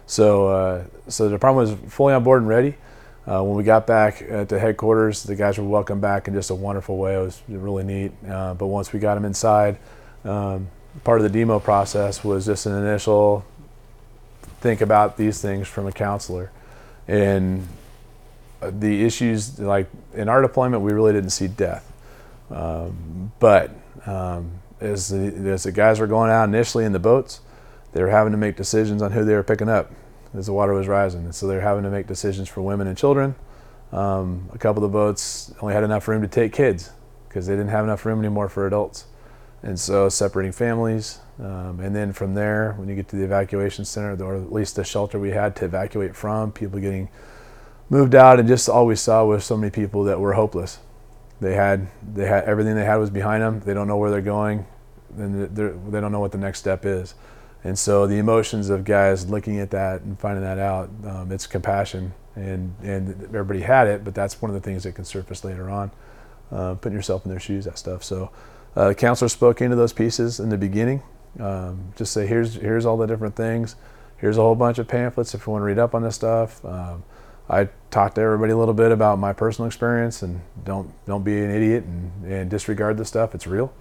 [0.07, 2.75] So, uh, so the department was fully on board and ready.
[3.27, 6.49] Uh, when we got back at the headquarters, the guys were welcomed back in just
[6.49, 7.15] a wonderful way.
[7.15, 8.11] It was really neat.
[8.27, 9.77] Uh, but once we got them inside,
[10.23, 10.67] um,
[11.03, 13.45] part of the demo process was just an initial
[14.59, 16.51] think about these things from a counselor.
[17.07, 17.67] And
[18.61, 21.91] uh, the issues, like in our deployment, we really didn't see death.
[22.51, 23.71] Um, but
[24.05, 27.41] um, as, the, as the guys were going out initially in the boats,
[27.93, 29.91] they were having to make decisions on who they were picking up
[30.33, 31.25] as the water was rising.
[31.25, 33.35] And so they're having to make decisions for women and children.
[33.91, 36.91] Um, a couple of the boats only had enough room to take kids
[37.27, 39.05] because they didn't have enough room anymore for adults.
[39.61, 41.19] And so separating families.
[41.39, 44.75] Um, and then from there, when you get to the evacuation center, or at least
[44.75, 47.09] the shelter we had to evacuate from, people getting
[47.89, 50.79] moved out, and just all we saw was so many people that were hopeless.
[51.41, 53.61] They had they had everything they had was behind them.
[53.61, 54.65] They don't know where they're going,
[55.17, 57.15] and they don't know what the next step is.
[57.63, 61.47] And so the emotions of guys looking at that and finding that out, um, it's
[61.47, 65.43] compassion, and and everybody had it, but that's one of the things that can surface
[65.43, 65.91] later on.
[66.51, 68.03] Uh, putting yourself in their shoes, that stuff.
[68.03, 68.31] So
[68.75, 71.01] uh, the counselor spoke into those pieces in the beginning.
[71.39, 73.75] Um, just say here's here's all the different things.
[74.17, 76.63] Here's a whole bunch of pamphlets if you want to read up on this stuff.
[76.65, 77.03] Um,
[77.49, 81.39] I talked to everybody a little bit about my personal experience and don't don't be
[81.39, 83.33] an idiot and, and disregard the stuff.
[83.33, 83.73] It's real.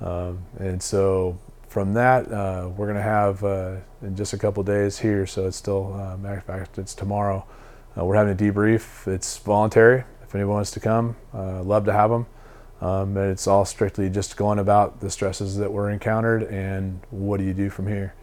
[0.00, 1.38] Um, and so
[1.68, 5.26] from that, uh, we're going to have uh, in just a couple days here.
[5.26, 7.46] So it's still, uh, matter of fact, it's tomorrow.
[7.96, 9.06] Uh, we're having a debrief.
[9.06, 10.04] It's voluntary.
[10.22, 12.26] If anyone wants to come, uh, love to have them.
[12.80, 17.38] Um, but it's all strictly just going about the stresses that were encountered and what
[17.38, 18.14] do you do from here.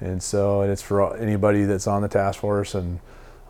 [0.00, 3.00] And so and it's for anybody that's on the task force and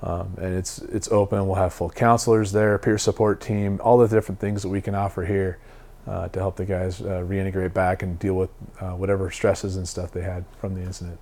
[0.03, 1.47] um, and it's it's open.
[1.47, 4.95] We'll have full counselors there, peer support team, all the different things that we can
[4.95, 5.59] offer here
[6.07, 8.51] uh, to help the guys uh, reintegrate back and deal with
[8.81, 11.19] uh, whatever stresses and stuff they had from the incident.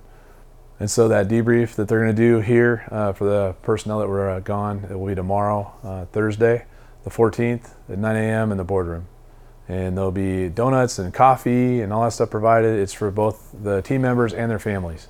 [0.79, 4.07] And so that debrief that they're going to do here uh, for the personnel that
[4.07, 6.65] were uh, gone, it will be tomorrow, uh, Thursday,
[7.03, 8.51] the 14th at 9 a.m.
[8.51, 9.07] in the boardroom.
[9.69, 12.79] And there'll be donuts and coffee and all that stuff provided.
[12.79, 15.07] It's for both the team members and their families.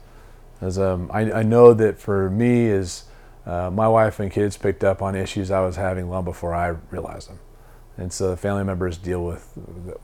[0.62, 3.06] As um, I, I know that for me is
[3.46, 6.76] uh, my wife and kids picked up on issues I was having long before I
[6.92, 7.40] realized them.
[7.98, 9.52] And so the family members deal with,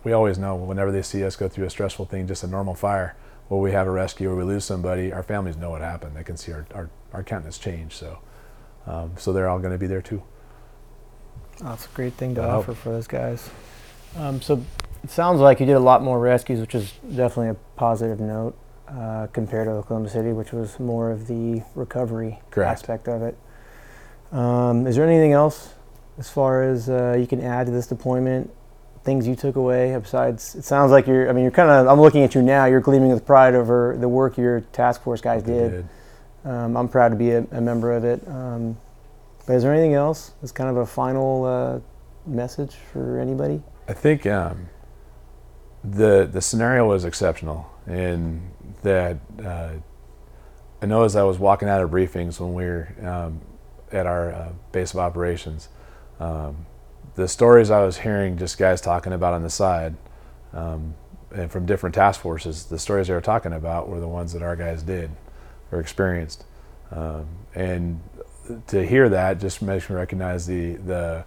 [0.03, 2.75] we always know whenever they see us go through a stressful thing, just a normal
[2.75, 3.15] fire,
[3.49, 6.15] or we have a rescue or we lose somebody, our families know what happened.
[6.15, 7.93] They can see our, our, our countenance change.
[7.93, 8.19] So,
[8.85, 10.21] um, so they're all going to be there too.
[11.61, 12.77] That's a great thing to I offer hope.
[12.77, 13.49] for those guys.
[14.17, 14.63] Um, so
[15.03, 18.57] it sounds like you did a lot more rescues, which is definitely a positive note
[18.87, 22.71] uh, compared to Oklahoma City, which was more of the recovery Correct.
[22.71, 23.37] aspect of it.
[24.31, 25.73] Um, is there anything else
[26.17, 28.51] as far as uh, you can add to this deployment?
[29.03, 31.29] Things you took away besides it sounds like you're.
[31.29, 31.87] I mean, you're kind of.
[31.87, 32.65] I'm looking at you now.
[32.65, 35.71] You're gleaming with pride over the work your task force guys did.
[35.71, 35.89] did.
[36.43, 38.21] Um, I'm proud to be a, a member of it.
[38.27, 38.77] Um,
[39.47, 40.33] but is there anything else?
[40.43, 41.79] As kind of a final uh,
[42.27, 43.63] message for anybody?
[43.89, 44.69] I think um,
[45.83, 48.51] the the scenario was exceptional, and
[48.83, 49.71] that uh,
[50.79, 53.41] I know as I was walking out of briefings when we were um,
[53.91, 55.69] at our uh, base of operations,
[56.19, 56.67] um,
[57.15, 59.95] the stories I was hearing, just guys talking about on the side,
[60.53, 60.93] um,
[61.31, 64.43] and from different task forces, the stories they were talking about were the ones that
[64.43, 65.09] our guys did
[65.71, 66.45] or experienced,
[66.91, 67.25] um,
[67.55, 67.99] and
[68.67, 71.25] to hear that just makes me recognize the the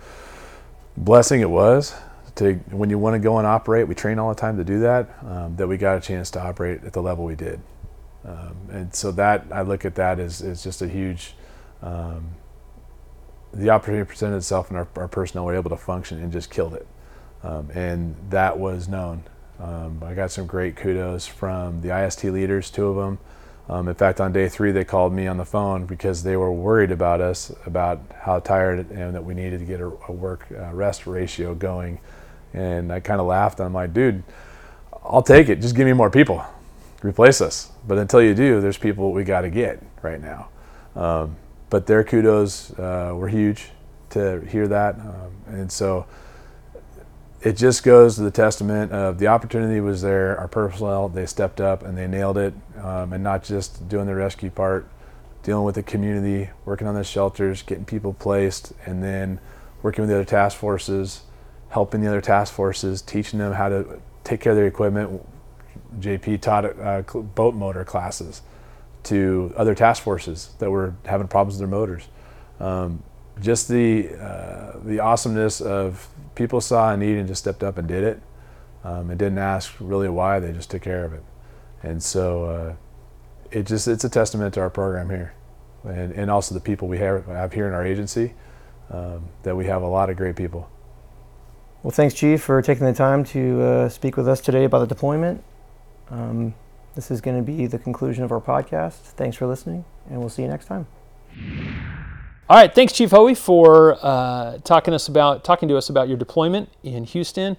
[0.97, 1.93] blessing it was
[2.37, 4.81] to when you want to go and operate, we train all the time to do
[4.81, 5.09] that.
[5.25, 7.61] Um, that we got a chance to operate at the level we did,
[8.25, 11.35] um, and so that I look at that as, as just a huge.
[11.83, 12.37] Um,
[13.53, 16.73] the opportunity presented itself, and our, our, personnel were able to function and just killed
[16.73, 16.87] it,
[17.43, 19.25] um, and that was known.
[19.61, 23.19] Um, I got some great kudos from the IST leaders, two of them.
[23.69, 26.51] Um, in fact, on day three, they called me on the phone because they were
[26.51, 30.47] worried about us, about how tired and that we needed to get a, a work
[30.51, 32.01] uh, rest ratio going
[32.55, 33.61] and I kind of laughed.
[33.61, 34.23] I'm like, dude,
[35.05, 35.61] I'll take it.
[35.61, 36.45] Just give me more people.
[37.03, 37.71] Replace us.
[37.87, 40.49] But until you do, there's people we got to get right now.
[40.95, 41.37] Um,
[41.71, 43.71] but their kudos uh, were huge
[44.11, 44.95] to hear that.
[44.97, 46.07] Um, and so
[47.41, 50.39] it just goes to the testament of the opportunity was there.
[50.39, 52.55] Our personnel, they stepped up and they nailed it.
[52.81, 54.87] Um, and not just doing the rescue part,
[55.43, 59.41] dealing with the community, working on the shelters, getting people placed, and then
[59.83, 61.23] working with the other task forces
[61.73, 65.27] helping the other task forces, teaching them how to take care of their equipment.
[65.99, 67.03] JP taught uh,
[67.35, 68.43] boat motor classes
[69.05, 72.09] to other task forces that were having problems with their motors.
[72.61, 73.03] Um,
[73.41, 77.89] just the uh, the awesomeness of people saw a need and just stepped up and
[77.89, 78.23] did it.
[78.85, 81.23] Um, and didn't ask really why; they just took care of it.
[81.83, 82.75] And so uh,
[83.51, 85.35] it just it's a testament to our program here,
[85.85, 88.35] and, and also the people we have, have here in our agency.
[88.91, 90.69] Um, that we have a lot of great people.
[91.83, 94.87] Well, thanks, Chief, for taking the time to uh, speak with us today about the
[94.87, 95.43] deployment.
[96.11, 96.55] Um,
[96.95, 98.99] this is going to be the conclusion of our podcast.
[99.17, 100.87] Thanks for listening, and we'll see you next time.
[102.49, 106.17] All right, thanks, Chief Hoey, for uh, talking us about talking to us about your
[106.17, 107.57] deployment in Houston,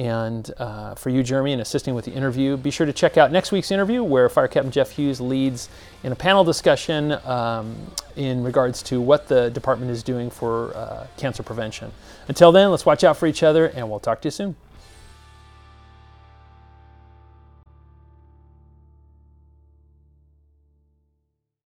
[0.00, 2.56] and uh, for you, Jeremy, in assisting with the interview.
[2.56, 5.68] Be sure to check out next week's interview, where Fire Captain Jeff Hughes leads
[6.02, 7.76] in a panel discussion um,
[8.16, 11.92] in regards to what the department is doing for uh, cancer prevention.
[12.28, 14.56] Until then, let's watch out for each other, and we'll talk to you soon.